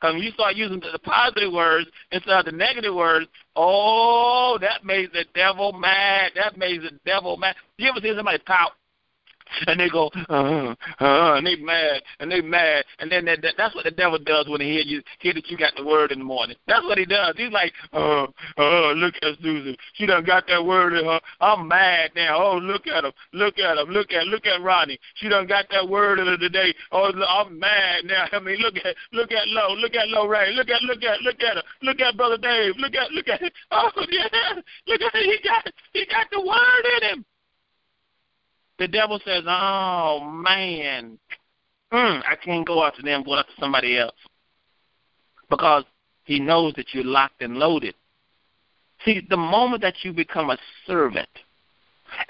Because 0.00 0.14
when 0.14 0.22
you 0.22 0.30
start 0.32 0.56
using 0.56 0.80
the 0.80 0.98
positive 0.98 1.52
words 1.52 1.90
instead 2.10 2.38
of 2.38 2.44
the 2.46 2.52
negative 2.52 2.94
words, 2.94 3.26
oh, 3.54 4.56
that 4.60 4.84
makes 4.84 5.12
the 5.12 5.26
devil 5.34 5.72
mad. 5.72 6.32
That 6.36 6.56
makes 6.56 6.82
the 6.82 6.98
devil 7.04 7.36
mad. 7.36 7.54
You 7.76 7.90
ever 7.90 8.00
see 8.00 8.14
somebody 8.16 8.38
pout? 8.46 8.72
And 9.66 9.80
they 9.80 9.88
go, 9.88 10.10
uh, 10.28 10.74
uh, 11.00 11.34
and 11.34 11.46
they 11.46 11.56
mad, 11.56 12.02
and 12.20 12.30
they 12.30 12.40
mad, 12.40 12.84
and 12.98 13.10
then 13.10 13.24
that, 13.24 13.42
that, 13.42 13.54
that's 13.56 13.74
what 13.74 13.84
the 13.84 13.90
devil 13.90 14.18
does 14.18 14.48
when 14.48 14.60
he 14.60 14.70
hear 14.70 14.82
you 14.82 15.02
hear 15.18 15.34
that 15.34 15.48
you 15.48 15.56
got 15.56 15.74
the 15.76 15.84
word 15.84 16.12
in 16.12 16.18
the 16.18 16.24
morning. 16.24 16.56
That's 16.66 16.84
what 16.84 16.98
he 16.98 17.04
does. 17.04 17.34
He's 17.36 17.52
like, 17.52 17.72
uh, 17.92 18.26
uh, 18.58 18.92
look 18.92 19.14
at 19.22 19.38
Susan, 19.42 19.76
she 19.94 20.06
done 20.06 20.24
got 20.24 20.46
that 20.48 20.64
word 20.64 20.94
in 20.94 21.04
her. 21.04 21.20
I'm 21.40 21.68
mad 21.68 22.10
now. 22.14 22.42
Oh, 22.42 22.58
look 22.58 22.86
at 22.86 23.04
him, 23.04 23.12
look 23.32 23.58
at 23.58 23.78
him, 23.78 23.88
look 23.88 24.12
at 24.12 24.26
look 24.26 24.46
at 24.46 24.62
Ronnie. 24.62 24.98
She 25.14 25.28
done 25.28 25.46
got 25.46 25.66
that 25.70 25.88
word 25.88 26.18
in 26.18 26.26
her 26.26 26.36
today. 26.36 26.74
Oh, 26.92 27.10
I'm 27.12 27.58
mad 27.58 28.04
now. 28.04 28.26
I 28.32 28.40
mean, 28.40 28.58
look 28.58 28.76
at 28.76 28.94
look 29.12 29.32
at 29.32 29.48
Low, 29.48 29.74
look 29.74 29.94
at 29.94 30.08
Low 30.08 30.26
Ray, 30.26 30.52
look 30.54 30.68
at 30.68 30.82
look 30.82 31.02
at 31.02 31.20
look 31.22 31.40
at 31.42 31.56
her, 31.56 31.62
look 31.82 32.00
at 32.00 32.16
Brother 32.16 32.38
Dave, 32.38 32.74
look 32.76 32.94
at 32.94 33.10
look 33.12 33.28
at. 33.28 33.40
Oh 33.72 33.90
yeah, 34.10 34.60
look 34.86 35.00
at 35.00 35.14
he 35.14 35.38
got 35.44 35.72
he 35.92 36.06
got 36.06 36.26
the 36.32 36.40
word 36.40 36.84
in 36.96 37.08
him. 37.08 37.24
The 38.80 38.88
devil 38.88 39.20
says, 39.26 39.44
"Oh 39.46 40.20
man, 40.20 41.18
mm, 41.92 42.22
I 42.26 42.34
can't 42.34 42.66
go 42.66 42.82
after 42.82 43.02
them. 43.02 43.22
Go 43.22 43.34
after 43.34 43.52
somebody 43.60 43.98
else," 43.98 44.16
because 45.50 45.84
he 46.24 46.40
knows 46.40 46.72
that 46.74 46.94
you're 46.94 47.04
locked 47.04 47.42
and 47.42 47.58
loaded. 47.58 47.94
See, 49.04 49.20
the 49.28 49.36
moment 49.36 49.82
that 49.82 50.02
you 50.02 50.14
become 50.14 50.48
a 50.48 50.56
servant, 50.86 51.28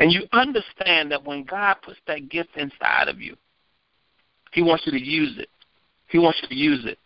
and 0.00 0.10
you 0.12 0.26
understand 0.32 1.12
that 1.12 1.24
when 1.24 1.44
God 1.44 1.76
puts 1.82 2.00
that 2.08 2.28
gift 2.28 2.56
inside 2.56 3.06
of 3.06 3.20
you, 3.20 3.36
He 4.50 4.60
wants 4.60 4.84
you 4.86 4.90
to 4.90 5.00
use 5.00 5.38
it. 5.38 5.50
He 6.08 6.18
wants 6.18 6.40
you 6.42 6.48
to 6.48 6.54
use 6.56 6.84
it. 6.84 6.98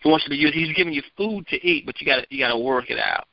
He 0.00 0.08
wants 0.08 0.24
you 0.24 0.30
to 0.30 0.40
use. 0.40 0.52
It. 0.54 0.58
He's 0.58 0.74
giving 0.74 0.94
you 0.94 1.02
food 1.18 1.46
to 1.48 1.62
eat, 1.62 1.84
but 1.84 2.00
you 2.00 2.06
got 2.06 2.32
you 2.32 2.38
got 2.38 2.48
to 2.48 2.58
work 2.58 2.88
it 2.88 2.98
out. 2.98 3.28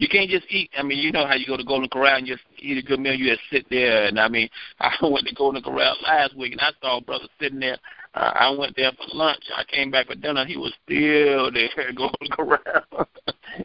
You 0.00 0.08
can't 0.08 0.30
just 0.30 0.46
eat. 0.48 0.70
I 0.78 0.82
mean, 0.82 0.96
you 0.96 1.12
know 1.12 1.26
how 1.26 1.34
you 1.34 1.46
go 1.46 1.58
to 1.58 1.62
Golden 1.62 1.90
Corral 1.90 2.16
and 2.16 2.26
just 2.26 2.40
eat 2.58 2.78
a 2.78 2.82
good 2.82 3.00
meal. 3.00 3.12
You 3.12 3.32
just 3.32 3.42
sit 3.50 3.66
there. 3.68 4.06
And 4.06 4.18
I 4.18 4.28
mean, 4.28 4.48
I 4.80 4.96
went 5.02 5.26
to 5.26 5.34
Golden 5.34 5.62
Corral 5.62 5.94
last 6.02 6.34
week 6.38 6.52
and 6.52 6.60
I 6.62 6.70
saw 6.80 6.98
a 6.98 7.00
brother 7.02 7.26
sitting 7.38 7.60
there. 7.60 7.76
Uh, 8.14 8.32
I 8.34 8.50
went 8.50 8.74
there 8.76 8.92
for 8.92 9.14
lunch. 9.14 9.44
I 9.54 9.62
came 9.64 9.90
back 9.90 10.06
for 10.06 10.14
dinner. 10.14 10.46
He 10.46 10.56
was 10.56 10.72
still 10.86 11.52
there 11.52 11.88
at 11.88 11.94
Golden 11.94 12.28
Corral. 12.32 13.08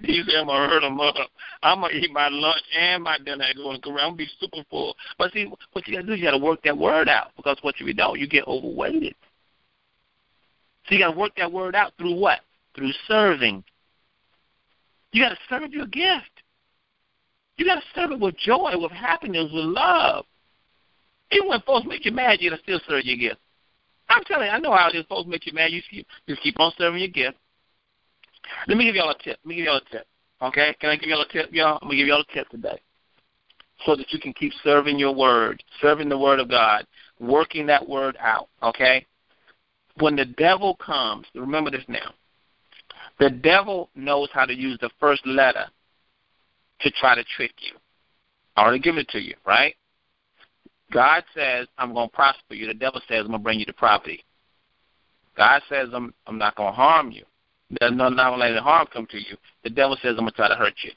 he 0.01 0.23
said, 0.27 0.35
"I'm 0.41 0.47
gonna 0.47 0.67
hurt 0.67 0.83
him 0.83 0.99
up. 0.99 1.15
I'm 1.63 1.79
gonna 1.79 1.93
eat 1.93 2.11
my 2.11 2.27
lunch 2.27 2.63
and 2.77 3.01
my 3.01 3.17
dinner 3.17 3.45
at 3.45 3.55
Golden 3.55 3.79
Corral. 3.79 3.99
I'm 3.99 4.09
gonna 4.09 4.17
be 4.17 4.27
super 4.37 4.63
full." 4.69 4.93
But 5.17 5.31
see, 5.31 5.49
what 5.71 5.87
you 5.87 5.93
gotta 5.93 6.05
do 6.05 6.13
is 6.13 6.19
you 6.19 6.25
gotta 6.25 6.37
work 6.37 6.61
that 6.63 6.77
word 6.77 7.07
out 7.07 7.31
because 7.37 7.57
what 7.61 7.79
you 7.79 7.93
don't, 7.93 8.19
you 8.19 8.27
get 8.27 8.45
overweighted. 8.45 9.15
So 10.87 10.95
you 10.95 10.99
gotta 10.99 11.17
work 11.17 11.31
that 11.37 11.51
word 11.51 11.75
out 11.75 11.93
through 11.97 12.19
what? 12.19 12.41
Through 12.75 12.91
serving 13.07 13.63
you 15.15 15.23
got 15.23 15.29
to 15.29 15.37
serve 15.49 15.71
your 15.71 15.85
gift. 15.87 16.43
You 17.57 17.65
got 17.65 17.75
to 17.75 17.81
serve 17.95 18.11
it 18.11 18.19
with 18.19 18.35
joy, 18.37 18.73
with 18.75 18.91
happiness, 18.91 19.49
with 19.53 19.63
love. 19.63 20.25
Even 21.31 21.47
when 21.47 21.61
folks 21.61 21.87
make 21.87 22.03
you 22.03 22.11
mad, 22.11 22.41
you 22.41 22.49
got 22.49 22.57
to 22.57 22.63
still 22.63 22.81
serve 22.85 23.05
your 23.05 23.15
gift. 23.15 23.39
I'm 24.09 24.25
telling 24.25 24.47
you, 24.47 24.51
I 24.51 24.59
know 24.59 24.75
how 24.75 24.89
is. 24.89 25.05
Folks 25.07 25.29
make 25.29 25.45
you 25.45 25.53
mad. 25.53 25.71
You 25.71 25.81
keep, 25.89 26.05
just 26.27 26.41
keep 26.41 26.59
on 26.59 26.73
serving 26.77 26.99
your 26.99 27.07
gift. 27.07 27.37
Let 28.67 28.77
me 28.77 28.83
give 28.83 28.95
y'all 28.95 29.09
a 29.09 29.17
tip. 29.17 29.39
Let 29.41 29.45
me 29.45 29.55
give 29.55 29.65
y'all 29.65 29.77
a 29.77 29.89
tip. 29.89 30.05
Okay? 30.41 30.75
Can 30.81 30.89
I 30.89 30.97
give 30.97 31.07
y'all 31.07 31.21
a 31.21 31.27
tip, 31.29 31.49
y'all? 31.53 31.79
I'm 31.81 31.87
going 31.87 31.91
to 31.91 31.97
give 31.97 32.07
y'all 32.07 32.25
a 32.29 32.33
tip 32.33 32.49
today 32.49 32.81
so 33.85 33.95
that 33.95 34.11
you 34.11 34.19
can 34.19 34.33
keep 34.33 34.51
serving 34.65 34.99
your 34.99 35.15
word, 35.15 35.63
serving 35.81 36.09
the 36.09 36.17
word 36.17 36.41
of 36.41 36.49
God, 36.49 36.85
working 37.21 37.65
that 37.67 37.87
word 37.87 38.17
out. 38.19 38.49
Okay? 38.61 39.05
When 39.99 40.17
the 40.17 40.25
devil 40.25 40.75
comes, 40.75 41.25
remember 41.33 41.71
this 41.71 41.85
now. 41.87 42.13
The 43.19 43.29
devil 43.29 43.89
knows 43.95 44.29
how 44.33 44.45
to 44.45 44.53
use 44.53 44.77
the 44.81 44.89
first 44.99 45.25
letter 45.25 45.65
to 46.81 46.91
try 46.91 47.15
to 47.15 47.23
trick 47.35 47.53
you. 47.59 47.77
I 48.55 48.63
already 48.63 48.79
given 48.79 49.01
it 49.01 49.09
to 49.09 49.19
you, 49.19 49.35
right? 49.45 49.75
God 50.91 51.23
says, 51.33 51.67
I'm 51.77 51.93
going 51.93 52.09
to 52.09 52.15
prosper 52.15 52.53
you. 52.53 52.67
The 52.67 52.73
devil 52.73 53.01
says, 53.07 53.21
I'm 53.21 53.27
going 53.27 53.39
to 53.39 53.43
bring 53.43 53.59
you 53.59 53.65
to 53.65 53.73
property. 53.73 54.23
God 55.35 55.61
says, 55.69 55.89
I'm, 55.93 56.13
I'm 56.27 56.37
not 56.37 56.55
going 56.55 56.71
to 56.71 56.75
harm 56.75 57.11
you. 57.11 57.23
There's 57.79 57.93
no, 57.93 58.09
not 58.09 58.37
let 58.37 58.55
harm 58.57 58.87
come 58.93 59.07
to 59.07 59.17
you. 59.17 59.35
The 59.63 59.69
devil 59.69 59.97
says, 60.01 60.11
I'm 60.11 60.23
going 60.23 60.31
to 60.31 60.35
try 60.35 60.47
to 60.47 60.55
hurt 60.55 60.75
you. 60.83 60.91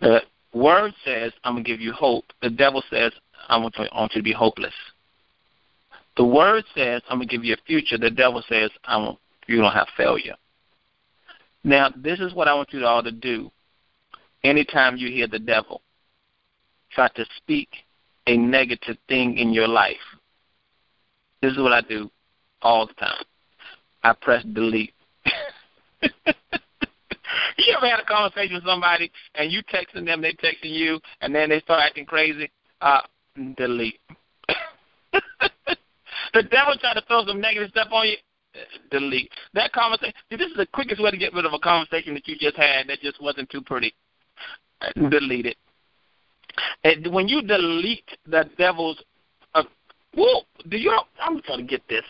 The 0.00 0.20
word 0.54 0.94
says, 1.04 1.32
I'm 1.44 1.54
going 1.54 1.64
to 1.64 1.70
give 1.70 1.80
you 1.80 1.92
hope. 1.92 2.24
The 2.40 2.50
devil 2.50 2.82
says, 2.90 3.12
I 3.48 3.56
want, 3.56 3.74
to, 3.74 3.82
I 3.92 4.00
want 4.00 4.14
you 4.14 4.20
to 4.20 4.24
be 4.24 4.32
hopeless. 4.32 4.74
The 6.16 6.24
word 6.24 6.64
says, 6.74 7.02
I'm 7.08 7.18
going 7.18 7.28
to 7.28 7.36
give 7.36 7.44
you 7.44 7.54
a 7.54 7.66
future. 7.66 7.98
The 7.98 8.10
devil 8.10 8.42
says, 8.48 8.70
I 8.84 8.96
want, 8.96 9.18
you 9.46 9.60
don't 9.60 9.72
have 9.72 9.88
failure. 9.96 10.34
Now, 11.68 11.92
this 11.94 12.18
is 12.18 12.32
what 12.32 12.48
I 12.48 12.54
want 12.54 12.72
you 12.72 12.86
all 12.86 13.02
to 13.02 13.12
do 13.12 13.52
anytime 14.42 14.96
you 14.96 15.10
hear 15.10 15.26
the 15.26 15.38
devil 15.38 15.82
try 16.90 17.08
to 17.08 17.26
speak 17.36 17.68
a 18.26 18.38
negative 18.38 18.96
thing 19.06 19.36
in 19.36 19.52
your 19.52 19.68
life. 19.68 19.96
This 21.42 21.52
is 21.52 21.58
what 21.58 21.74
I 21.74 21.82
do 21.82 22.10
all 22.62 22.86
the 22.86 22.94
time. 22.94 23.22
I 24.02 24.14
press 24.14 24.42
delete. 24.44 24.94
you 26.02 27.74
ever 27.76 27.86
had 27.86 28.00
a 28.00 28.04
conversation 28.06 28.54
with 28.54 28.64
somebody 28.64 29.12
and 29.34 29.52
you 29.52 29.60
texting 29.64 30.06
them, 30.06 30.22
they 30.22 30.32
texting 30.32 30.72
you, 30.72 30.98
and 31.20 31.34
then 31.34 31.50
they 31.50 31.60
start 31.60 31.82
acting 31.84 32.06
crazy? 32.06 32.50
Uh, 32.80 33.00
delete. 33.58 34.00
the 36.32 36.42
devil 36.50 36.76
try 36.80 36.94
to 36.94 37.02
throw 37.06 37.26
some 37.26 37.42
negative 37.42 37.68
stuff 37.68 37.88
on 37.92 38.08
you 38.08 38.16
delete 38.90 39.30
that 39.54 39.72
conversation. 39.72 40.14
This 40.30 40.40
is 40.40 40.56
the 40.56 40.66
quickest 40.66 41.02
way 41.02 41.10
to 41.10 41.16
get 41.16 41.32
rid 41.32 41.44
of 41.44 41.52
a 41.52 41.58
conversation 41.58 42.14
that 42.14 42.26
you 42.26 42.36
just 42.38 42.56
had 42.56 42.88
that 42.88 43.00
just 43.00 43.22
wasn't 43.22 43.50
too 43.50 43.62
pretty. 43.62 43.94
Delete 44.94 45.46
it. 45.46 45.56
And 46.84 47.12
when 47.12 47.28
you 47.28 47.42
delete 47.42 48.08
the 48.26 48.48
devil's, 48.56 49.02
uh, 49.54 49.64
whoa, 50.14 50.42
do 50.68 50.76
you? 50.76 50.96
I'm 51.20 51.40
trying 51.42 51.58
to 51.58 51.64
get 51.64 51.82
this. 51.88 52.04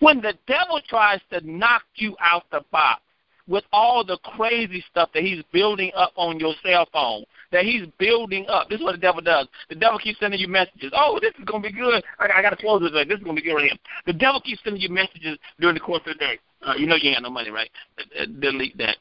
When 0.00 0.20
the 0.20 0.34
devil 0.46 0.80
tries 0.88 1.20
to 1.30 1.40
knock 1.46 1.82
you 1.96 2.16
out 2.20 2.44
the 2.50 2.62
box, 2.72 3.02
with 3.46 3.64
all 3.72 4.04
the 4.04 4.18
crazy 4.36 4.82
stuff 4.90 5.10
that 5.14 5.22
he's 5.22 5.42
building 5.52 5.90
up 5.96 6.12
on 6.16 6.40
your 6.40 6.54
cell 6.64 6.88
phone, 6.92 7.24
that 7.52 7.64
he's 7.64 7.86
building 7.98 8.46
up. 8.48 8.68
This 8.68 8.78
is 8.78 8.84
what 8.84 8.92
the 8.92 9.00
devil 9.00 9.20
does. 9.20 9.48
The 9.68 9.74
devil 9.74 9.98
keeps 9.98 10.18
sending 10.18 10.40
you 10.40 10.48
messages. 10.48 10.92
Oh, 10.94 11.18
this 11.20 11.32
is 11.38 11.44
going 11.44 11.62
to 11.62 11.68
be 11.68 11.74
good. 11.74 12.02
I, 12.18 12.28
I 12.36 12.42
got 12.42 12.50
to 12.50 12.56
close 12.56 12.80
this. 12.80 12.92
This 12.92 13.18
is 13.18 13.24
going 13.24 13.36
to 13.36 13.42
be 13.42 13.48
good 13.48 13.54
right 13.54 13.70
here. 13.70 13.78
The 14.06 14.12
devil 14.12 14.40
keeps 14.40 14.62
sending 14.64 14.80
you 14.80 14.88
messages 14.88 15.38
during 15.60 15.74
the 15.74 15.80
course 15.80 16.00
of 16.06 16.14
the 16.14 16.18
day. 16.18 16.38
Uh, 16.66 16.74
you 16.78 16.86
know 16.86 16.96
you 16.96 17.10
ain't 17.10 17.16
got 17.16 17.22
no 17.22 17.30
money, 17.30 17.50
right? 17.50 17.70
Uh, 17.98 18.22
uh 18.22 18.26
delete 18.40 18.76
that. 18.78 18.96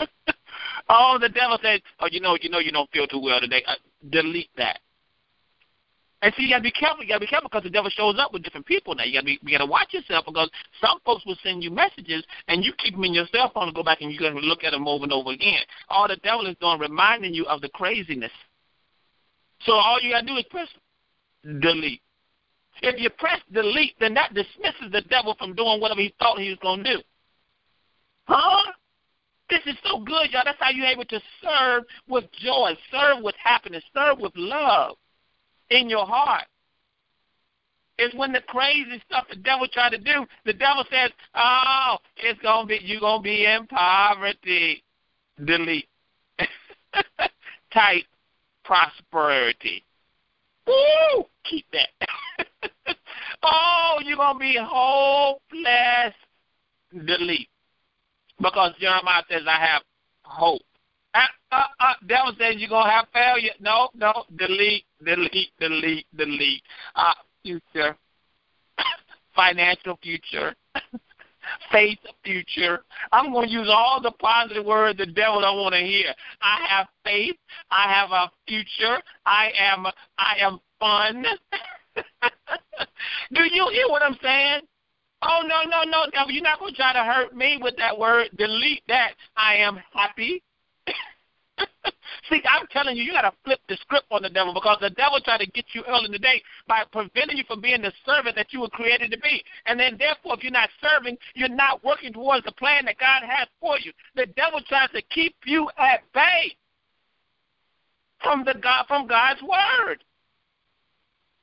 oh, 0.88 1.18
the 1.20 1.28
devil 1.28 1.58
says, 1.62 1.80
oh, 2.00 2.08
you 2.10 2.20
know, 2.20 2.36
you 2.40 2.48
know 2.48 2.58
you 2.58 2.72
don't 2.72 2.90
feel 2.90 3.06
too 3.06 3.20
well 3.20 3.40
today. 3.40 3.62
Uh, 3.66 3.74
delete 4.10 4.50
that. 4.56 4.78
And 6.22 6.32
see, 6.34 6.44
you 6.44 6.50
gotta 6.50 6.62
be 6.62 6.70
careful. 6.70 7.02
You 7.02 7.08
gotta 7.08 7.20
be 7.20 7.26
careful 7.26 7.48
because 7.50 7.64
the 7.64 7.70
devil 7.70 7.90
shows 7.90 8.16
up 8.18 8.32
with 8.32 8.42
different 8.42 8.66
people 8.66 8.94
now. 8.94 9.04
You 9.04 9.12
gotta 9.12 9.26
be, 9.26 9.38
you 9.42 9.58
gotta 9.58 9.70
watch 9.70 9.92
yourself 9.92 10.24
because 10.26 10.50
some 10.80 10.98
folks 11.04 11.26
will 11.26 11.36
send 11.42 11.62
you 11.62 11.70
messages 11.70 12.24
and 12.48 12.64
you 12.64 12.72
keep 12.78 12.94
them 12.94 13.04
in 13.04 13.12
your 13.12 13.26
cell 13.32 13.50
phone 13.52 13.68
and 13.68 13.74
go 13.74 13.82
back 13.82 14.00
and 14.00 14.10
you 14.10 14.18
gotta 14.18 14.40
look 14.40 14.64
at 14.64 14.70
them 14.70 14.88
over 14.88 15.04
and 15.04 15.12
over 15.12 15.32
again. 15.32 15.60
All 15.88 16.08
the 16.08 16.16
devil 16.16 16.46
is 16.46 16.56
doing, 16.60 16.80
reminding 16.80 17.34
you 17.34 17.44
of 17.46 17.60
the 17.60 17.68
craziness. 17.68 18.32
So 19.60 19.72
all 19.72 20.00
you 20.00 20.12
gotta 20.12 20.26
do 20.26 20.36
is 20.36 20.44
press 20.50 20.68
delete. 21.60 22.00
If 22.82 22.98
you 23.00 23.10
press 23.10 23.40
delete, 23.52 23.94
then 24.00 24.14
that 24.14 24.32
dismisses 24.34 24.92
the 24.92 25.02
devil 25.02 25.34
from 25.38 25.54
doing 25.54 25.80
whatever 25.80 26.00
he 26.00 26.14
thought 26.18 26.38
he 26.38 26.48
was 26.48 26.58
gonna 26.62 26.82
do. 26.82 27.02
Huh? 28.24 28.72
This 29.50 29.60
is 29.66 29.76
so 29.84 30.00
good, 30.00 30.32
y'all. 30.32 30.42
That's 30.44 30.58
how 30.58 30.70
you're 30.70 30.86
able 30.86 31.04
to 31.04 31.20
serve 31.42 31.84
with 32.08 32.24
joy, 32.42 32.76
serve 32.90 33.22
with 33.22 33.34
happiness, 33.42 33.84
serve 33.94 34.18
with 34.18 34.32
love 34.34 34.96
in 35.70 35.88
your 35.88 36.06
heart. 36.06 36.44
It's 37.98 38.14
when 38.14 38.32
the 38.32 38.42
crazy 38.42 39.02
stuff 39.08 39.24
the 39.30 39.36
devil 39.36 39.66
try 39.72 39.88
to 39.88 39.98
do, 39.98 40.26
the 40.44 40.52
devil 40.52 40.84
says, 40.90 41.10
Oh, 41.34 41.96
it's 42.18 42.40
gonna 42.42 42.66
be 42.66 42.78
you're 42.82 43.00
gonna 43.00 43.22
be 43.22 43.46
in 43.46 43.66
poverty. 43.66 44.82
Delete. 45.42 45.88
Type 47.72 48.04
prosperity. 48.64 49.84
Woo! 50.66 51.24
Keep 51.44 51.66
that. 51.72 52.58
oh, 53.42 53.98
you're 54.04 54.16
gonna 54.16 54.38
be 54.38 54.58
hopeless. 54.60 56.14
Delete. 56.92 57.48
Because 58.38 58.72
Jeremiah 58.78 59.22
says 59.30 59.42
I 59.48 59.58
have 59.58 59.82
hope 60.22 60.62
uh, 61.16 61.56
uh, 61.56 61.62
uh, 61.80 61.94
devil 62.06 62.32
says 62.38 62.56
you're 62.58 62.68
gonna 62.68 62.90
have 62.90 63.06
failure. 63.12 63.52
No, 63.60 63.88
no, 63.94 64.24
delete, 64.36 64.84
delete, 65.04 65.52
delete, 65.58 66.06
delete. 66.16 66.62
Uh, 66.94 67.14
future, 67.42 67.96
financial 69.34 69.98
future. 70.02 70.54
faith, 71.72 71.98
future. 72.24 72.84
I'm 73.12 73.32
to 73.32 73.48
use 73.48 73.68
all 73.70 74.00
the 74.02 74.12
positive 74.12 74.64
words 74.64 74.98
the 74.98 75.06
devil 75.06 75.40
don't 75.40 75.58
want 75.58 75.74
to 75.74 75.80
hear. 75.80 76.12
I 76.42 76.66
have 76.68 76.86
faith. 77.04 77.36
I 77.70 77.92
have 77.92 78.10
a 78.10 78.30
future. 78.48 79.00
I 79.24 79.50
am. 79.58 79.86
I 80.18 80.36
am 80.40 80.60
fun. 80.78 81.24
Do 83.32 83.42
you 83.42 83.68
hear 83.72 83.88
what 83.88 84.02
I'm 84.02 84.16
saying? 84.22 84.60
Oh 85.22 85.40
no, 85.46 85.62
no, 85.68 85.82
no, 85.84 86.04
devil! 86.12 86.30
You're 86.30 86.42
not 86.42 86.58
to 86.60 86.72
try 86.72 86.92
to 86.92 87.04
hurt 87.04 87.34
me 87.34 87.58
with 87.60 87.76
that 87.78 87.98
word. 87.98 88.28
Delete 88.36 88.82
that. 88.88 89.12
I 89.36 89.56
am 89.56 89.80
happy. 89.92 90.42
See, 92.30 92.42
I'm 92.48 92.66
telling 92.68 92.96
you, 92.96 93.04
you 93.04 93.12
got 93.12 93.22
to 93.22 93.32
flip 93.44 93.60
the 93.68 93.76
script 93.80 94.06
on 94.10 94.22
the 94.22 94.30
devil 94.30 94.52
because 94.52 94.78
the 94.80 94.90
devil 94.90 95.20
tried 95.20 95.38
to 95.38 95.46
get 95.46 95.64
you 95.74 95.82
early 95.88 96.06
in 96.06 96.12
the 96.12 96.18
day 96.18 96.42
by 96.66 96.82
preventing 96.90 97.36
you 97.36 97.44
from 97.46 97.60
being 97.60 97.82
the 97.82 97.92
servant 98.04 98.36
that 98.36 98.52
you 98.52 98.60
were 98.60 98.68
created 98.68 99.10
to 99.12 99.18
be. 99.18 99.42
And 99.66 99.78
then, 99.78 99.96
therefore, 99.98 100.34
if 100.34 100.42
you're 100.42 100.52
not 100.52 100.70
serving, 100.80 101.16
you're 101.34 101.48
not 101.48 101.84
working 101.84 102.12
towards 102.12 102.44
the 102.44 102.52
plan 102.52 102.84
that 102.86 102.98
God 102.98 103.22
has 103.22 103.48
for 103.60 103.78
you. 103.78 103.92
The 104.16 104.26
devil 104.26 104.60
tries 104.68 104.90
to 104.90 105.02
keep 105.02 105.36
you 105.44 105.68
at 105.78 106.00
bay 106.12 106.56
from 108.22 108.44
the 108.44 108.54
God 108.54 108.86
from 108.88 109.06
God's 109.06 109.42
word. 109.42 110.02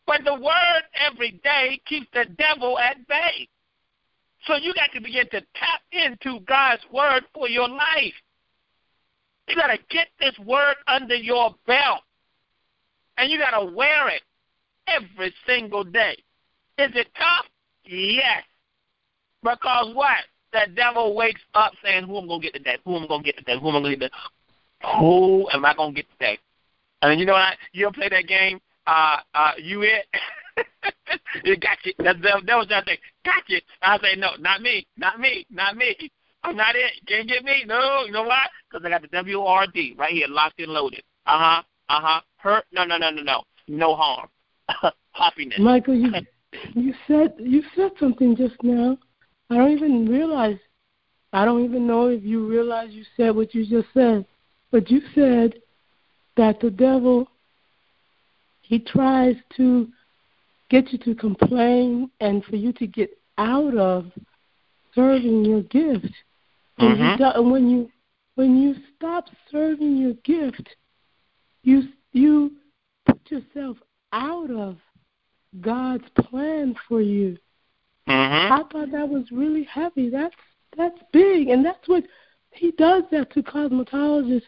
But 0.05 0.21
the 0.25 0.33
word 0.33 0.83
every 0.93 1.39
day 1.43 1.81
keeps 1.85 2.07
the 2.13 2.25
devil 2.37 2.77
at 2.77 3.07
bay. 3.07 3.47
So 4.45 4.55
you 4.55 4.73
got 4.73 4.91
to 4.93 5.01
begin 5.01 5.25
to 5.29 5.41
tap 5.55 5.81
into 5.91 6.41
God's 6.41 6.83
word 6.91 7.23
for 7.33 7.47
your 7.47 7.69
life. 7.69 8.13
You 9.47 9.55
got 9.55 9.67
to 9.67 9.77
get 9.89 10.07
this 10.19 10.37
word 10.45 10.75
under 10.87 11.15
your 11.15 11.55
belt. 11.67 12.01
And 13.17 13.31
you 13.31 13.37
got 13.37 13.59
to 13.59 13.65
wear 13.65 14.07
it 14.09 14.21
every 14.87 15.33
single 15.45 15.83
day. 15.83 16.17
Is 16.77 16.91
it 16.95 17.07
tough? 17.15 17.45
Yes. 17.85 18.43
Because 19.41 19.93
what? 19.93 20.17
The 20.51 20.71
devil 20.75 21.15
wakes 21.15 21.41
up 21.53 21.73
saying, 21.83 22.05
Who 22.05 22.17
am 22.17 22.25
I 22.25 22.27
going 22.27 22.41
to 22.41 22.47
get 22.47 22.53
today? 22.53 22.77
Who 22.85 22.95
am 22.95 23.03
I 23.03 23.07
going 23.07 23.23
to 23.23 23.25
get 23.25 23.37
today? 23.37 23.59
Who 23.59 23.69
am 23.69 23.75
I 23.75 23.79
going 23.79 23.83
to 23.83 23.97
get 23.97 24.11
today? 24.11 24.15
Who 24.99 25.47
am 25.53 25.65
I 25.65 25.73
going 25.73 25.93
to 25.93 26.01
get 26.01 26.11
today? 26.11 26.39
And 27.01 27.19
you 27.19 27.25
know 27.25 27.33
what? 27.33 27.57
You 27.73 27.87
ever 27.87 27.93
play 27.93 28.09
that 28.09 28.27
game? 28.27 28.59
Uh, 28.87 29.17
uh, 29.33 29.51
you 29.57 29.81
it? 29.81 30.05
you 31.43 31.57
got 31.57 31.77
you. 31.83 31.93
That, 31.99 32.21
that, 32.21 32.45
that 32.45 32.55
was 32.55 32.67
that 32.69 32.85
thing. 32.85 32.97
Got 33.25 33.43
you. 33.47 33.59
I 33.81 33.97
say, 33.99 34.15
No, 34.15 34.31
not 34.39 34.61
me. 34.61 34.87
Not 34.97 35.19
me. 35.19 35.45
Not 35.49 35.75
me. 35.75 35.95
I'm 36.43 36.57
not 36.57 36.75
it. 36.75 36.93
Can't 37.07 37.27
get 37.27 37.43
me. 37.43 37.63
No, 37.65 38.03
you 38.05 38.11
know 38.11 38.23
why? 38.23 38.45
Because 38.69 38.85
I 38.85 38.89
got 38.89 39.01
the 39.01 39.07
W 39.09 39.41
R 39.41 39.67
D 39.67 39.95
right 39.97 40.13
here, 40.13 40.27
locked 40.27 40.59
and 40.59 40.71
loaded. 40.71 41.03
Uh 41.25 41.39
huh. 41.39 41.63
Uh 41.89 42.01
huh. 42.01 42.21
Hurt? 42.37 42.65
No, 42.71 42.83
no, 42.83 42.97
no, 42.97 43.09
no, 43.09 43.21
no. 43.21 43.43
No 43.67 43.95
harm. 43.95 44.27
Happiness. 45.11 45.59
Michael, 45.59 45.95
you 45.95 46.11
you 46.75 46.93
said 47.07 47.33
you 47.39 47.63
said 47.75 47.91
something 47.99 48.35
just 48.35 48.61
now. 48.61 48.97
I 49.49 49.55
don't 49.55 49.71
even 49.71 50.07
realize. 50.07 50.57
I 51.31 51.45
don't 51.45 51.63
even 51.63 51.87
know 51.87 52.07
if 52.07 52.23
you 52.23 52.47
realize 52.47 52.91
you 52.91 53.03
said 53.17 53.35
what 53.35 53.55
you 53.55 53.65
just 53.65 53.91
said. 53.93 54.25
But 54.71 54.89
you 54.89 55.01
said 55.15 55.55
that 56.35 56.59
the 56.59 56.69
devil 56.69 57.27
he 58.63 58.79
tries 58.79 59.35
to 59.57 59.87
get 60.69 60.91
you 60.91 60.97
to 60.99 61.13
complain 61.13 62.09
and 62.19 62.43
for 62.45 62.55
you 62.55 62.73
to 62.73 62.87
get 62.87 63.15
out 63.37 63.75
of 63.77 64.11
serving 64.95 65.45
your 65.45 65.61
gift. 65.63 66.11
And, 66.77 66.97
mm-hmm. 66.97 67.21
you, 67.21 67.27
and 67.27 67.51
when 67.51 67.69
you 67.69 67.89
when 68.35 68.61
you 68.61 68.75
stop 68.95 69.25
serving 69.51 69.97
your 69.97 70.13
gift, 70.23 70.69
you 71.63 71.83
you 72.11 72.53
put 73.05 73.19
yourself 73.29 73.77
out 74.11 74.49
of 74.51 74.77
God's 75.61 76.05
plan 76.15 76.75
for 76.87 77.01
you. 77.01 77.37
Mm-hmm. 78.07 78.53
I 78.53 78.63
thought 78.71 78.91
that 78.91 79.07
was 79.07 79.25
really 79.31 79.63
heavy. 79.63 80.09
That's 80.09 80.35
that's 80.75 80.99
big, 81.11 81.49
and 81.49 81.63
that's 81.65 81.87
what 81.87 82.03
he 82.51 82.71
does 82.71 83.03
that 83.11 83.31
to 83.33 83.43
cosmetologists 83.43 84.43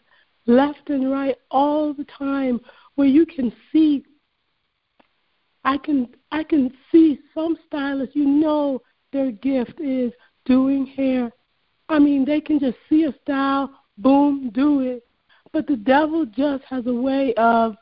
left 0.47 0.89
and 0.89 1.11
right 1.11 1.38
all 1.51 1.93
the 1.93 2.05
time, 2.17 2.59
where 2.95 3.07
you 3.07 3.25
can 3.25 3.51
see. 3.71 4.03
I 5.63 5.77
can 5.77 6.09
I 6.31 6.43
can 6.43 6.71
see 6.91 7.19
some 7.33 7.57
stylists. 7.67 8.15
You 8.15 8.25
know 8.25 8.81
their 9.11 9.31
gift 9.31 9.79
is 9.79 10.11
doing 10.45 10.85
hair 10.85 11.31
I 11.89 11.99
mean, 11.99 12.25
they 12.25 12.41
can 12.41 12.59
just 12.59 12.77
see 12.89 13.03
a 13.03 13.13
style, 13.23 13.69
boom, 13.97 14.49
do 14.53 14.81
it. 14.81 15.05
But 15.51 15.67
the 15.67 15.77
devil 15.77 16.25
just 16.25 16.63
has 16.65 16.85
a 16.87 16.93
way 16.93 17.33
of 17.35 17.75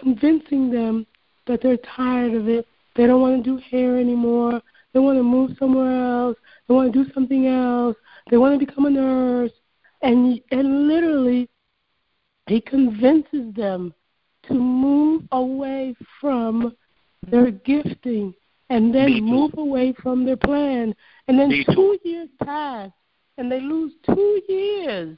convincing 0.00 0.70
them 0.70 1.06
that 1.46 1.60
they're 1.62 1.76
tired 1.78 2.34
of 2.34 2.48
it. 2.48 2.66
They 2.96 3.06
don't 3.06 3.20
want 3.20 3.44
to 3.44 3.50
do 3.50 3.62
hair 3.70 3.98
anymore. 3.98 4.60
They 4.92 5.00
want 5.00 5.18
to 5.18 5.22
move 5.22 5.56
somewhere 5.58 6.04
else. 6.04 6.36
They 6.68 6.74
want 6.74 6.92
to 6.92 7.04
do 7.04 7.12
something 7.12 7.46
else. 7.46 7.96
They 8.30 8.36
want 8.36 8.58
to 8.58 8.64
become 8.64 8.86
a 8.86 8.90
nurse. 8.90 9.50
And 10.02 10.40
and 10.50 10.86
literally, 10.86 11.48
he 12.46 12.60
convinces 12.60 13.52
them 13.54 13.92
to 14.48 14.54
move 14.54 15.22
away 15.32 15.94
from 16.20 16.76
their 17.26 17.50
gifting 17.50 18.34
and 18.70 18.94
then 18.94 19.24
move 19.24 19.54
away 19.56 19.94
from 20.02 20.24
their 20.24 20.36
plan. 20.36 20.94
And 21.28 21.38
then 21.38 21.64
two 21.74 21.98
years 22.04 22.28
pass, 22.42 22.90
and 23.38 23.50
they 23.50 23.60
lose 23.60 23.92
two 24.06 24.40
years. 24.48 25.16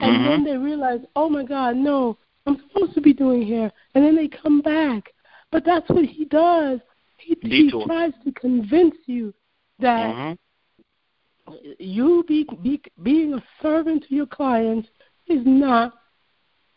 And 0.00 0.16
mm-hmm. 0.16 0.28
then 0.28 0.44
they 0.44 0.56
realize, 0.56 1.00
oh 1.16 1.28
my 1.28 1.44
God, 1.44 1.76
no, 1.76 2.18
I'm 2.46 2.62
supposed 2.68 2.94
to 2.94 3.00
be 3.00 3.12
doing 3.12 3.46
hair. 3.46 3.70
And 3.94 4.04
then 4.04 4.16
they 4.16 4.28
come 4.28 4.62
back. 4.62 5.12
But 5.52 5.64
that's 5.64 5.88
what 5.88 6.04
he 6.04 6.24
does. 6.24 6.80
He, 7.18 7.36
he 7.42 7.70
tries 7.86 8.12
to 8.24 8.32
convince 8.32 8.94
you 9.06 9.34
that 9.78 10.14
mm-hmm. 10.14 11.54
you 11.78 12.24
be, 12.26 12.46
be, 12.62 12.80
being 13.02 13.34
a 13.34 13.42
servant 13.62 14.04
to 14.08 14.14
your 14.14 14.26
clients 14.26 14.88
is 15.26 15.42
not 15.44 15.94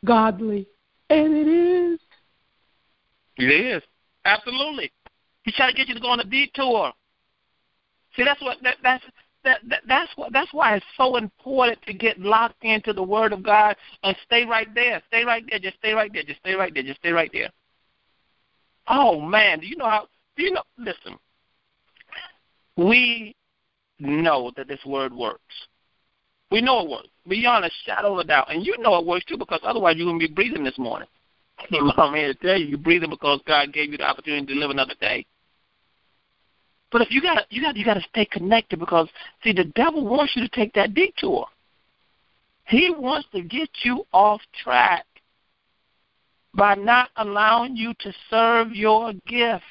godly. 0.04 0.68
And 1.10 1.34
it 1.34 1.48
is. 1.48 2.00
It 3.38 3.46
is. 3.46 3.84
Absolutely. 4.26 4.92
He's 5.44 5.56
trying 5.56 5.72
to 5.72 5.78
get 5.78 5.88
you 5.88 5.96
to 5.96 6.00
go 6.00 6.10
on 6.10 6.20
a 6.20 6.26
detour. 6.26 6.92
See, 8.16 8.24
that's 8.24 8.42
what 8.42 8.58
that, 8.64 8.78
that's 8.84 9.04
that, 9.44 9.60
that 9.70 9.82
that's 9.88 10.12
what 10.16 10.32
that's 10.34 10.54
why 10.54 10.76
it's 10.76 10.86
so 10.98 11.18
important 11.18 11.82
to 11.84 11.94
get 11.94 12.20
locked 12.20 12.64
into 12.64 12.94
the 12.94 13.04
Word 13.04 13.34
of 13.34 13.44
God 13.44 13.76
and 14.04 14.16
stay 14.26 14.46
right 14.46 14.68
there, 14.74 15.02
stay 15.08 15.24
right 15.24 15.44
there, 15.50 15.60
just 15.60 15.78
stay 15.78 15.94
right 15.94 16.12
there, 16.14 16.24
just 16.24 16.40
stay 16.40 16.54
right 16.54 16.74
there, 16.74 16.84
just 16.84 17.00
stay 17.00 17.12
right 17.12 17.30
there. 17.34 17.50
Oh 18.88 19.20
man, 19.20 19.60
do 19.60 19.68
you 19.68 19.76
know 19.76 19.90
how? 19.90 20.08
Do 20.36 20.44
you 20.44 20.52
know? 20.52 20.64
Listen, 20.78 21.18
we 22.78 23.36
know 24.00 24.52
that 24.56 24.68
this 24.68 24.84
Word 24.86 25.14
works. 25.14 25.42
We 26.52 26.62
know 26.62 26.82
it 26.82 26.90
works 26.90 27.08
beyond 27.28 27.66
a 27.66 27.70
shadow 27.86 28.14
of 28.14 28.20
a 28.20 28.24
doubt, 28.24 28.54
and 28.54 28.66
you 28.66 28.78
know 28.80 28.98
it 28.98 29.06
works 29.06 29.26
too 29.26 29.38
because 29.38 29.62
otherwise 29.64 29.96
you 29.98 30.06
wouldn't 30.06 30.22
be 30.22 30.28
breathing 30.28 30.64
this 30.64 30.78
morning. 30.78 31.08
I'm 31.98 32.14
here 32.14 32.34
to 32.34 32.40
tell 32.40 32.58
you, 32.58 32.66
you're 32.66 32.78
breathing 32.78 33.10
because 33.10 33.42
God 33.48 33.74
gave 33.74 33.92
you 33.92 33.98
the 33.98 34.04
opportunity 34.04 34.54
to 34.54 34.60
live 34.60 34.70
another 34.70 34.96
day. 35.00 35.26
But 36.94 37.02
if 37.02 37.10
you 37.10 37.24
got 37.24 37.52
you 37.52 37.60
got 37.64 37.76
you 37.76 37.84
got 37.84 37.96
to 37.96 38.04
stay 38.08 38.24
connected 38.24 38.80
because 38.80 39.10
see 39.44 39.52
the 39.52 39.64
devil 39.64 40.06
wants 40.06 40.34
you 40.36 40.44
to 40.44 40.50
take 40.50 40.74
that 40.74 40.94
detour. 40.94 41.48
He 42.66 42.94
wants 42.96 43.28
to 43.34 43.42
get 43.42 43.70
you 43.84 44.06
off 44.14 44.42
track 44.64 45.06
by 46.54 46.76
not 46.76 47.10
allowing 47.18 47.76
you 47.76 47.94
to 48.00 48.14
serve 48.30 48.74
your 48.74 49.12
gift. 49.26 49.64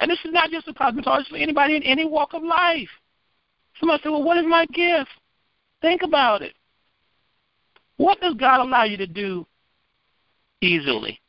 And 0.00 0.10
this 0.10 0.18
is 0.24 0.32
not 0.32 0.50
just 0.50 0.66
a 0.66 0.72
cosmetologist 0.74 1.28
for 1.28 1.36
anybody 1.36 1.76
in 1.76 1.84
any 1.84 2.04
walk 2.04 2.34
of 2.34 2.42
life. 2.42 2.90
Somebody 3.78 4.02
say, 4.02 4.10
Well, 4.10 4.24
what 4.24 4.38
is 4.38 4.44
my 4.46 4.66
gift? 4.66 5.10
Think 5.80 6.02
about 6.02 6.42
it. 6.42 6.54
What 7.98 8.20
does 8.20 8.34
God 8.34 8.60
allow 8.60 8.82
you 8.82 8.96
to 8.96 9.06
do 9.06 9.46
easily? 10.60 11.21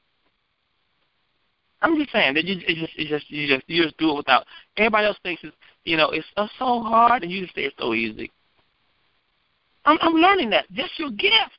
I'm 1.83 1.97
just 1.97 2.13
saying 2.13 2.33
that 2.35 2.45
you 2.45 2.55
just 2.55 2.93
it 2.97 3.07
just 3.07 3.29
you 3.29 3.47
just 3.47 3.69
you 3.69 3.83
just 3.83 3.97
do 3.97 4.11
it 4.11 4.15
without 4.15 4.45
everybody 4.77 5.05
else 5.05 5.17
thinks 5.21 5.43
it's 5.43 5.55
you 5.83 5.97
know 5.97 6.11
it's 6.11 6.25
so 6.35 6.45
hard 6.81 7.23
and 7.23 7.31
you 7.31 7.41
just 7.41 7.53
say 7.55 7.63
it's 7.63 7.75
so 7.77 7.93
easy. 7.93 8.31
I'm 9.85 9.97
I'm 10.01 10.13
learning 10.13 10.49
that 10.51 10.71
just 10.71 10.97
your 10.97 11.11
gift. 11.11 11.51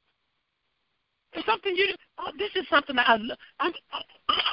It's 1.35 1.45
something 1.47 1.77
you. 1.77 1.95
Oh, 2.19 2.31
this 2.39 2.51
is 2.55 2.67
something 2.71 2.97
that 2.97 3.07
I 3.07 3.19
I 3.61 3.71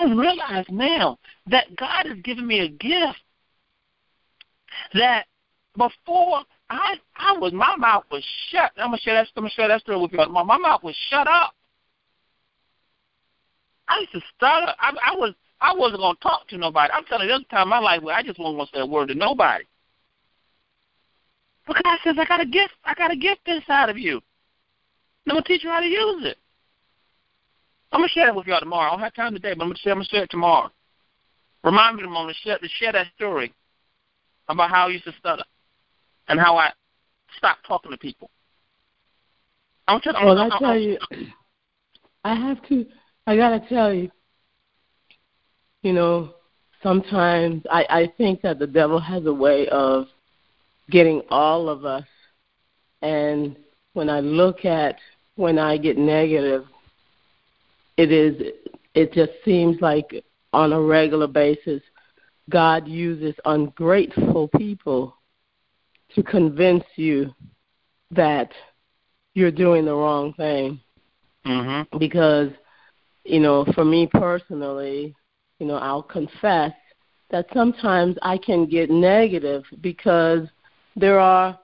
I 0.02 0.14
realize 0.14 0.66
now 0.70 1.18
that 1.50 1.74
God 1.78 2.06
has 2.06 2.18
given 2.24 2.46
me 2.46 2.60
a 2.60 2.68
gift 2.68 3.20
that 4.94 5.26
before 5.78 6.42
I 6.70 6.96
I 7.16 7.38
was 7.38 7.54
my 7.54 7.78
mouth 7.78 8.04
was 8.12 8.26
shut. 8.50 8.72
I'm 8.76 8.88
gonna 8.88 8.98
share 8.98 9.14
that. 9.14 9.28
I'm 9.38 9.44
gonna 9.44 9.52
share 9.52 9.70
that 9.70 9.82
story 9.82 10.02
with 10.02 10.12
you. 10.12 10.18
My 10.18 10.44
my 10.44 10.58
mouth 10.58 10.84
was 10.84 10.98
shut 11.10 11.28
up. 11.30 11.54
I 13.88 14.00
used 14.00 14.12
to 14.14 14.22
start. 14.36 14.70
I, 14.80 14.92
I 15.06 15.16
was 15.16 15.34
I 15.62 15.74
wasn't 15.76 16.02
going 16.02 16.16
to 16.16 16.22
talk 16.22 16.48
to 16.50 16.58
nobody. 16.58 16.92
I'm 16.92 17.06
telling 17.06 17.30
you, 17.30 17.38
this 17.38 17.48
time 17.50 17.64
in 17.64 17.70
my 17.70 17.80
life 17.80 18.02
where 18.02 18.16
I 18.16 18.24
just 18.24 18.40
wasn't 18.40 18.58
going 18.58 18.68
to 18.68 18.74
say 18.74 18.82
a 18.82 18.86
word 18.86 19.10
to 19.10 19.16
nobody. 19.16 19.64
But 21.68 21.84
God 21.84 22.00
says, 22.04 22.16
I 22.20 22.26
got 22.26 22.42
a 22.42 22.46
gift. 22.46 22.74
I 22.84 22.96
got 22.96 23.12
a 23.12 23.16
gift 23.16 23.42
inside 23.46 23.90
of 23.90 23.98
you. 23.98 24.16
And 24.16 25.28
I'm 25.28 25.36
going 25.36 25.44
to 25.44 25.48
teach 25.48 25.64
you 25.64 25.70
how 25.70 25.80
to 25.80 25.86
use 25.86 26.26
it. 26.26 26.38
I'm 27.92 28.00
going 28.00 28.10
to 28.10 28.14
share 28.14 28.30
it 28.30 28.36
with 28.36 28.48
y'all 28.48 28.60
tomorrow. 28.60 28.90
I 28.90 28.92
don't 28.94 29.02
have 29.02 29.14
time 29.14 29.34
today, 29.34 29.54
but 29.54 29.64
I'm 29.64 29.70
going 29.70 29.76
to 29.76 29.82
share, 29.82 29.94
I'm 29.94 30.02
to 30.02 30.06
share 30.06 30.24
it 30.24 30.32
tomorrow. 30.32 30.72
Remind 31.64 31.98
me 31.98 32.04
tomorrow 32.04 32.28
to 32.28 32.34
share, 32.34 32.58
to 32.58 32.68
share 32.80 32.94
that 32.94 33.08
story. 33.16 33.54
about 34.48 34.70
how 34.70 34.88
I 34.88 34.90
used 34.90 35.06
to 35.06 35.14
stutter 35.20 35.44
and 36.28 36.40
how 36.40 36.58
I 36.58 36.72
stopped 37.38 37.66
talking 37.68 37.92
to 37.92 37.98
people. 37.98 38.30
I'm 39.88 40.02
to, 40.02 40.14
well, 40.24 40.40
I 40.40 40.60
tell 40.60 40.78
you, 40.78 40.98
I 42.24 42.36
have 42.36 42.66
to. 42.70 42.86
I 43.28 43.36
gotta 43.36 43.62
tell 43.68 43.94
you, 43.94 44.10
you 45.82 45.94
know, 45.94 46.34
sometimes 46.84 47.64
I, 47.72 47.86
I 47.90 48.14
think 48.18 48.42
that 48.42 48.60
the 48.60 48.68
devil 48.68 49.00
has 49.00 49.26
a 49.26 49.34
way 49.34 49.68
of 49.70 50.08
getting 50.90 51.22
all 51.30 51.70
of 51.70 51.86
us. 51.86 52.06
And 53.02 53.56
when 53.94 54.10
I 54.10 54.20
look 54.20 54.66
at 54.66 54.98
when 55.36 55.58
I 55.58 55.78
get 55.78 55.98
negative, 55.98 56.66
it 57.98 58.12
is 58.12 58.54
it 58.94 59.14
just 59.14 59.32
seems 59.44 59.82
like 59.82 60.24
on 60.54 60.74
a 60.74 60.82
regular 60.82 61.28
basis 61.28 61.82
God 62.50 62.88
uses 62.88 63.34
ungrateful 63.46 64.50
people 64.50 65.16
to 66.16 66.24
convince 66.24 66.84
you 66.96 67.34
that 68.12 68.52
you're 69.34 69.52
doing 69.52 69.86
the 69.86 69.96
wrong 69.96 70.34
thing. 70.34 70.80
Mm-hmm. 71.46 71.98
Because, 71.98 72.50
you 73.24 73.40
know, 73.40 73.66
for 73.74 73.86
me 73.86 74.08
personally, 74.08 75.16
you 75.62 75.68
know, 75.68 75.76
I'll 75.76 76.02
confess 76.02 76.74
that 77.30 77.46
sometimes 77.54 78.18
I 78.24 78.40
can 78.40 78.66
get 78.66 78.90
negative 78.90 79.64
because 79.80 80.48
there 80.96 81.20
are, 81.20 81.58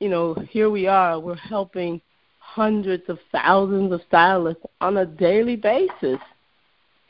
you 0.00 0.08
know, 0.08 0.34
here 0.48 0.70
we 0.70 0.86
are, 0.86 1.20
we're 1.20 1.36
helping 1.36 2.00
hundreds 2.38 3.02
of 3.10 3.18
thousands 3.30 3.92
of 3.92 4.00
stylists 4.08 4.62
on 4.80 4.96
a 4.96 5.04
daily 5.04 5.56
basis. 5.56 6.18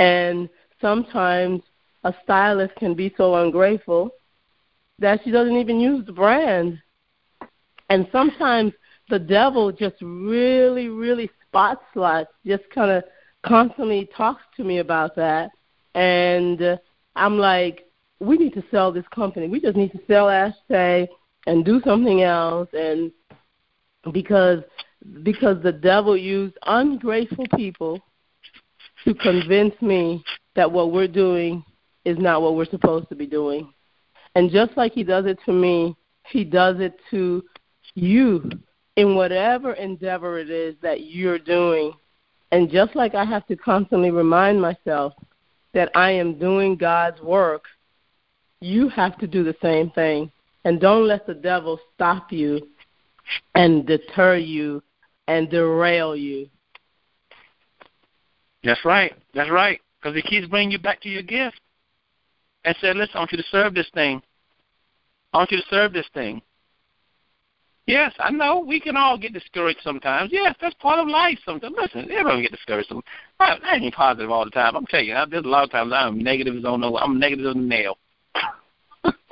And 0.01 0.49
sometimes 0.81 1.63
a 2.03 2.13
stylist 2.25 2.75
can 2.75 2.95
be 2.95 3.15
so 3.17 3.37
ungrateful 3.37 4.11
that 4.99 5.21
she 5.23 5.31
doesn't 5.31 5.57
even 5.57 5.79
use 5.79 6.05
the 6.05 6.13
brand. 6.13 6.83
And 7.89 8.09
sometimes 8.11 8.73
the 9.11 9.21
devil 9.21 9.71
just 9.71 9.97
really, 10.03 10.89
really 10.89 11.31
spots 11.47 11.85
just 12.45 12.65
kind 12.75 12.91
of 12.91 13.05
constantly 13.47 14.11
talks 14.17 14.43
to 14.57 14.65
me 14.65 14.79
about 14.79 15.15
that. 15.15 15.53
And 15.95 16.79
I'm 17.17 17.39
like, 17.39 17.87
we 18.21 18.39
need 18.39 18.55
to 18.55 18.65
sell 18.71 18.93
this 18.93 19.05
company. 19.15 19.49
We 19.49 19.61
just 19.61 19.77
need 19.77 19.93
to 19.93 20.01
sell 20.07 20.27
Ashtae 20.27 21.09
and 21.47 21.65
do 21.65 21.81
something 21.85 22.23
else. 22.23 22.69
And 22.73 23.13
because 24.13 24.63
because 25.23 25.61
the 25.63 25.73
devil 25.73 26.17
used 26.17 26.57
ungrateful 26.65 27.47
people 27.57 28.01
to 29.05 29.15
convince 29.15 29.75
me 29.83 30.23
that 30.55 30.71
what 30.71 30.93
we're 30.93 31.09
doing 31.09 31.65
is 32.05 32.19
not 32.19 32.43
what 32.43 32.55
we're 32.55 32.67
supposed 32.67 33.09
to 33.09 33.17
be 33.17 33.27
doing. 33.27 33.73
And 34.35 34.51
just 34.51 34.77
like 34.77 34.93
he 34.93 35.03
does 35.03 35.27
it 35.27 35.39
to 35.47 35.53
me, 35.53 35.97
he 36.29 36.45
does 36.45 36.81
it 36.81 36.95
to 37.11 37.45
you 37.95 38.49
in 38.97 39.15
whatever 39.15 39.73
endeavor 39.73 40.39
it 40.39 40.51
is 40.51 40.75
that 40.83 41.03
you're 41.07 41.39
doing. 41.39 41.93
And 42.51 42.71
just 42.71 42.95
like 42.95 43.15
I 43.15 43.25
have 43.25 43.47
to 43.47 43.57
constantly 43.57 44.11
remind 44.11 44.61
myself 44.61 45.15
that 45.75 45.91
I 45.95 46.11
am 46.11 46.39
doing 46.39 46.77
God's 46.77 47.21
work, 47.21 47.65
you 48.61 48.89
have 48.91 49.19
to 49.19 49.27
do 49.27 49.43
the 49.43 49.57
same 49.63 49.91
thing. 49.91 50.31
And 50.65 50.81
don't 50.81 51.09
let 51.09 51.27
the 51.27 51.35
devil 51.35 51.81
stop 51.95 52.31
you 52.31 52.69
and 53.55 53.87
deter 53.87 54.37
you 54.37 54.83
and 55.27 55.51
derail 55.51 56.15
you. 56.15 56.49
That's 58.63 58.85
right. 58.85 59.13
That's 59.35 59.51
right. 59.51 59.81
Because 60.01 60.15
he 60.15 60.23
keeps 60.23 60.47
bringing 60.47 60.71
you 60.71 60.79
back 60.79 61.01
to 61.03 61.09
your 61.09 61.23
gift 61.23 61.61
and 62.65 62.77
said, 62.81 62.97
listen, 62.97 63.17
I 63.17 63.19
want 63.21 63.33
you 63.33 63.39
to 63.39 63.45
serve 63.51 63.75
this 63.75 63.91
thing. 63.95 64.23
I 65.33 65.39
want 65.39 65.51
you 65.51 65.57
to 65.59 65.69
serve 65.69 65.93
this 65.93 66.07
thing. 66.15 66.43
Yes, 67.87 68.13
I 68.21 68.31
know 68.31 68.61
we 68.61 68.79
can 68.81 68.97
all 68.97 69.19
get 69.19 69.33
discouraged 69.33 69.81
sometimes. 69.83 70.31
Yes, 70.33 70.55
that's 70.61 70.75
part 70.77 71.01
of 71.01 71.09
life 71.09 71.39
sometimes. 71.45 71.75
Listen, 71.77 72.09
everyone 72.13 72.43
get 72.43 72.53
discouraged. 72.53 72.93
I, 73.41 73.57
I 73.65 73.75
ain't 73.77 73.95
positive 73.95 74.31
all 74.31 74.45
the 74.45 74.53
time. 74.53 74.77
I'm 74.77 74.87
telling 74.87 75.09
you, 75.09 75.17
there's 75.29 75.45
a 75.45 75.49
lot 75.49 75.65
of 75.65 75.71
times 75.73 75.93
I'm 75.93 76.23
negative 76.23 76.57
as 76.57 76.65
on 76.65 76.81
no. 76.81 76.97
I'm 76.97 77.19
negative 77.19 77.47
as 77.47 77.57
a 77.57 77.59
nail. 77.59 77.99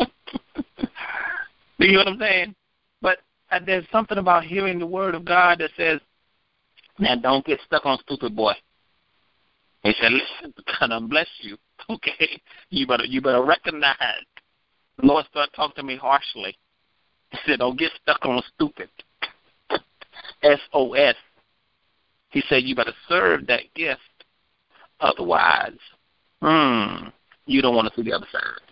Do 1.79 1.87
you 1.87 1.93
know 1.93 1.99
what 1.99 2.09
I'm 2.09 2.19
saying? 2.19 2.55
But 3.01 3.19
uh, 3.53 3.61
there's 3.65 3.87
something 3.93 4.19
about 4.19 4.45
hearing 4.45 4.81
the 4.81 4.87
word 4.87 5.15
of 5.15 5.25
God 5.25 5.61
that 5.61 5.71
says, 5.77 6.01
"Now 6.99 7.15
don't 7.15 7.47
get 7.47 7.61
stuck 7.65 7.87
on 7.87 7.99
stupid 8.01 8.35
boy." 8.35 8.55
He 9.85 9.95
said, 10.01 10.11
"Listen, 10.11 10.53
God 10.81 11.09
bless 11.09 11.29
you. 11.41 11.57
Okay, 11.89 12.41
you 12.69 12.87
better 12.87 13.05
you 13.05 13.23
better 13.23 13.43
recognize." 13.43 13.97
The 14.99 15.07
Lord 15.07 15.25
started 15.31 15.53
talking 15.57 15.77
to 15.77 15.83
me 15.83 15.97
harshly. 15.97 16.57
He 17.31 17.39
said, 17.47 17.61
"Don't 17.61 17.79
get 17.79 17.93
stuck 18.03 18.25
on 18.25 18.43
stupid." 18.55 18.91
S 20.43 20.61
O 20.73 20.95
S. 20.95 21.17
He 22.31 22.43
said, 22.49 22.63
"You 22.65 22.75
better 22.75 22.95
serve 23.09 23.47
that 23.47 23.73
gift, 23.75 24.01
otherwise, 25.01 25.79
hmm, 26.41 27.09
you 27.47 27.61
don't 27.63 27.75
want 27.75 27.89
to 27.89 27.95
see 27.95 28.09
the 28.09 28.17
other 28.17 28.29
side." 28.33 28.71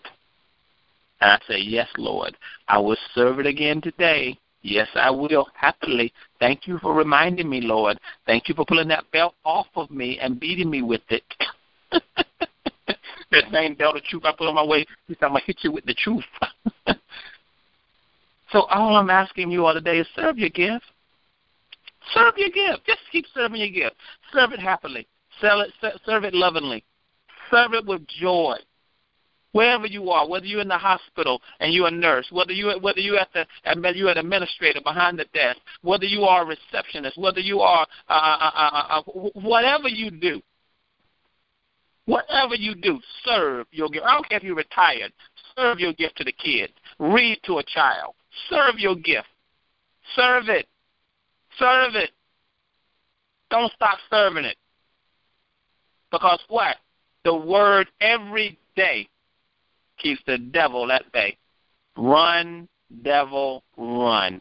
And 1.21 1.33
I 1.33 1.38
say, 1.47 1.59
Yes, 1.59 1.88
Lord, 1.97 2.37
I 2.68 2.79
will 2.79 2.97
serve 3.14 3.40
it 3.40 3.47
again 3.47 3.81
today. 3.81 4.38
Yes, 4.62 4.88
I 4.94 5.11
will, 5.11 5.47
happily. 5.55 6.12
Thank 6.40 6.66
you 6.66 6.79
for 6.79 6.92
reminding 6.94 7.49
me, 7.49 7.61
Lord. 7.61 7.99
Thank 8.27 8.49
you 8.49 8.55
for 8.55 8.64
pulling 8.64 8.88
that 8.88 9.11
belt 9.12 9.35
off 9.44 9.68
of 9.77 9.90
me 9.90 10.18
and 10.21 10.40
beating 10.40 10.71
me 10.71 10.83
with 10.83 11.01
it. 11.11 11.23
that 11.90 13.44
same 13.53 13.75
belt 13.75 13.97
of 13.97 14.05
truth 14.05 14.25
I 14.25 14.33
put 14.33 14.49
on 14.49 14.55
my 14.55 14.64
way, 14.64 14.85
he 15.07 15.14
said, 15.14 15.27
I'm 15.27 15.31
going 15.31 15.42
to 15.42 15.47
hit 15.47 15.59
you 15.62 15.73
with 15.73 15.85
the 15.87 15.94
truth. 15.94 16.25
so 18.53 18.63
all 18.63 18.97
I'm 18.97 19.11
asking 19.11 19.51
you 19.51 19.67
all 19.67 19.75
today 19.75 19.99
is 19.99 20.07
serve 20.15 20.39
your 20.39 20.51
gift. 20.51 20.85
Serve 22.15 22.35
your 22.37 22.49
gift. 22.49 22.87
Just 22.87 23.01
keep 23.13 23.27
serving 23.35 23.61
your 23.61 23.71
gift. 23.71 23.97
Serve 24.33 24.53
it 24.53 24.61
happily. 24.61 25.07
Sell 25.41 25.61
it, 25.61 25.71
serve 26.05 26.25
it 26.25 26.35
lovingly. 26.35 26.85
Serve 27.51 27.75
it 27.75 27.87
with 27.87 28.07
joy 28.07 28.57
wherever 29.53 29.87
you 29.87 30.11
are, 30.11 30.29
whether 30.29 30.47
you're 30.47 30.61
in 30.61 30.69
the 30.69 30.79
hospital 30.79 31.41
and 31.61 31.73
you're 31.73 31.89
a 31.89 31.91
nurse, 31.91 32.27
whether 32.31 32.53
you 32.53 32.73
whether 32.81 33.01
you 33.01 33.19
at 33.19 33.29
the 33.33 33.47
you're 33.95 34.11
an 34.11 34.19
administrator 34.19 34.81
behind 34.83 35.19
the 35.19 35.25
desk, 35.35 35.59
whether 35.83 36.05
you 36.05 36.23
are 36.23 36.43
a 36.43 36.47
receptionist, 36.47 37.19
whether 37.19 37.41
you 37.41 37.61
are 37.61 37.87
uh, 38.09 38.13
uh, 38.13 38.51
uh, 38.55 39.01
uh, 39.01 39.03
whatever 39.35 39.89
you 39.89 40.11
do, 40.11 40.41
whatever 42.07 42.55
you 42.55 42.75
do, 42.75 43.01
serve 43.25 43.67
your 43.71 43.89
gift. 43.89 44.05
I 44.07 44.15
don't 44.15 44.29
care 44.29 44.39
if 44.39 44.45
you're 44.45 44.55
retired. 44.55 45.13
Serve 45.57 45.81
your 45.81 45.93
gift 45.93 46.17
to 46.19 46.25
the 46.25 46.33
kids. 46.33 46.73
Read 46.99 47.39
to 47.45 47.59
a 47.59 47.65
child. 47.65 48.15
Serve 48.49 48.79
your 48.79 48.97
gift. 48.97 49.29
Serve 50.14 50.49
it. 50.49 50.67
Serve 51.59 51.95
it. 51.95 52.11
Don't 53.51 53.73
stop 53.73 53.99
serving 54.11 54.45
it. 54.45 54.57
Because 56.11 56.41
what? 56.49 56.77
The 57.25 57.35
word 57.35 57.88
every 58.01 58.59
day 58.77 59.09
keeps 59.99 60.21
the 60.27 60.38
devil 60.38 60.91
at 60.93 61.11
bay. 61.12 61.37
Run, 61.97 62.69
devil, 63.03 63.64
run. 63.77 64.41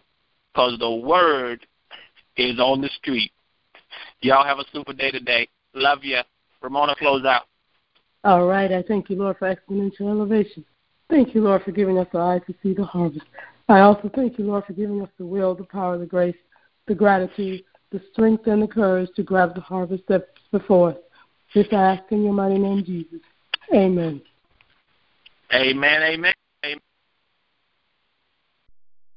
Because 0.54 0.78
the 0.80 0.92
word 0.92 1.66
is 2.38 2.60
on 2.60 2.82
the 2.82 2.90
street. 2.90 3.32
Y'all 4.22 4.46
have 4.46 4.60
a 4.60 4.66
super 4.72 4.94
day 4.94 5.12
today. 5.12 5.48
Love 5.74 6.04
you. 6.04 6.20
Ramona, 6.62 6.96
close 6.96 7.26
out. 7.26 7.44
All 8.24 8.46
right. 8.46 8.72
I 8.72 8.84
thank 8.84 9.10
you, 9.10 9.16
Lord, 9.16 9.38
for 9.38 9.54
exponential 9.54 10.10
elevation. 10.10 10.66
Thank 11.10 11.34
you, 11.34 11.42
Lord, 11.42 11.64
for 11.64 11.72
giving 11.72 11.98
us 11.98 12.08
the 12.12 12.20
eye 12.20 12.42
to 12.48 12.54
see 12.62 12.74
the 12.74 12.84
harvest. 12.84 13.26
I 13.70 13.82
also 13.82 14.10
thank 14.16 14.38
you, 14.40 14.46
Lord, 14.46 14.66
for 14.66 14.74
giving 14.74 15.02
us 15.02 15.10
the 15.18 15.26
will, 15.26 15.54
the 15.54 15.66
power, 15.66 15.98
the 15.98 16.06
grace, 16.06 16.36
the 16.88 16.96
gratitude, 16.96 17.64
the 17.92 18.02
strength, 18.12 18.48
and 18.48 18.62
the 18.62 18.68
courage 18.68 19.10
to 19.16 19.24
grab 19.24 19.56
the 19.56 19.62
harvest 19.62 20.04
that's 20.08 20.24
before 20.52 20.92
us. 20.92 20.98
This 21.54 21.68
I 21.72 21.96
ask 21.96 22.04
in 22.12 22.24
your 22.24 22.34
mighty 22.34 22.58
name, 22.58 22.84
Jesus. 22.84 23.20
Amen. 23.74 24.22
Amen, 25.54 26.04
amen. 26.04 26.34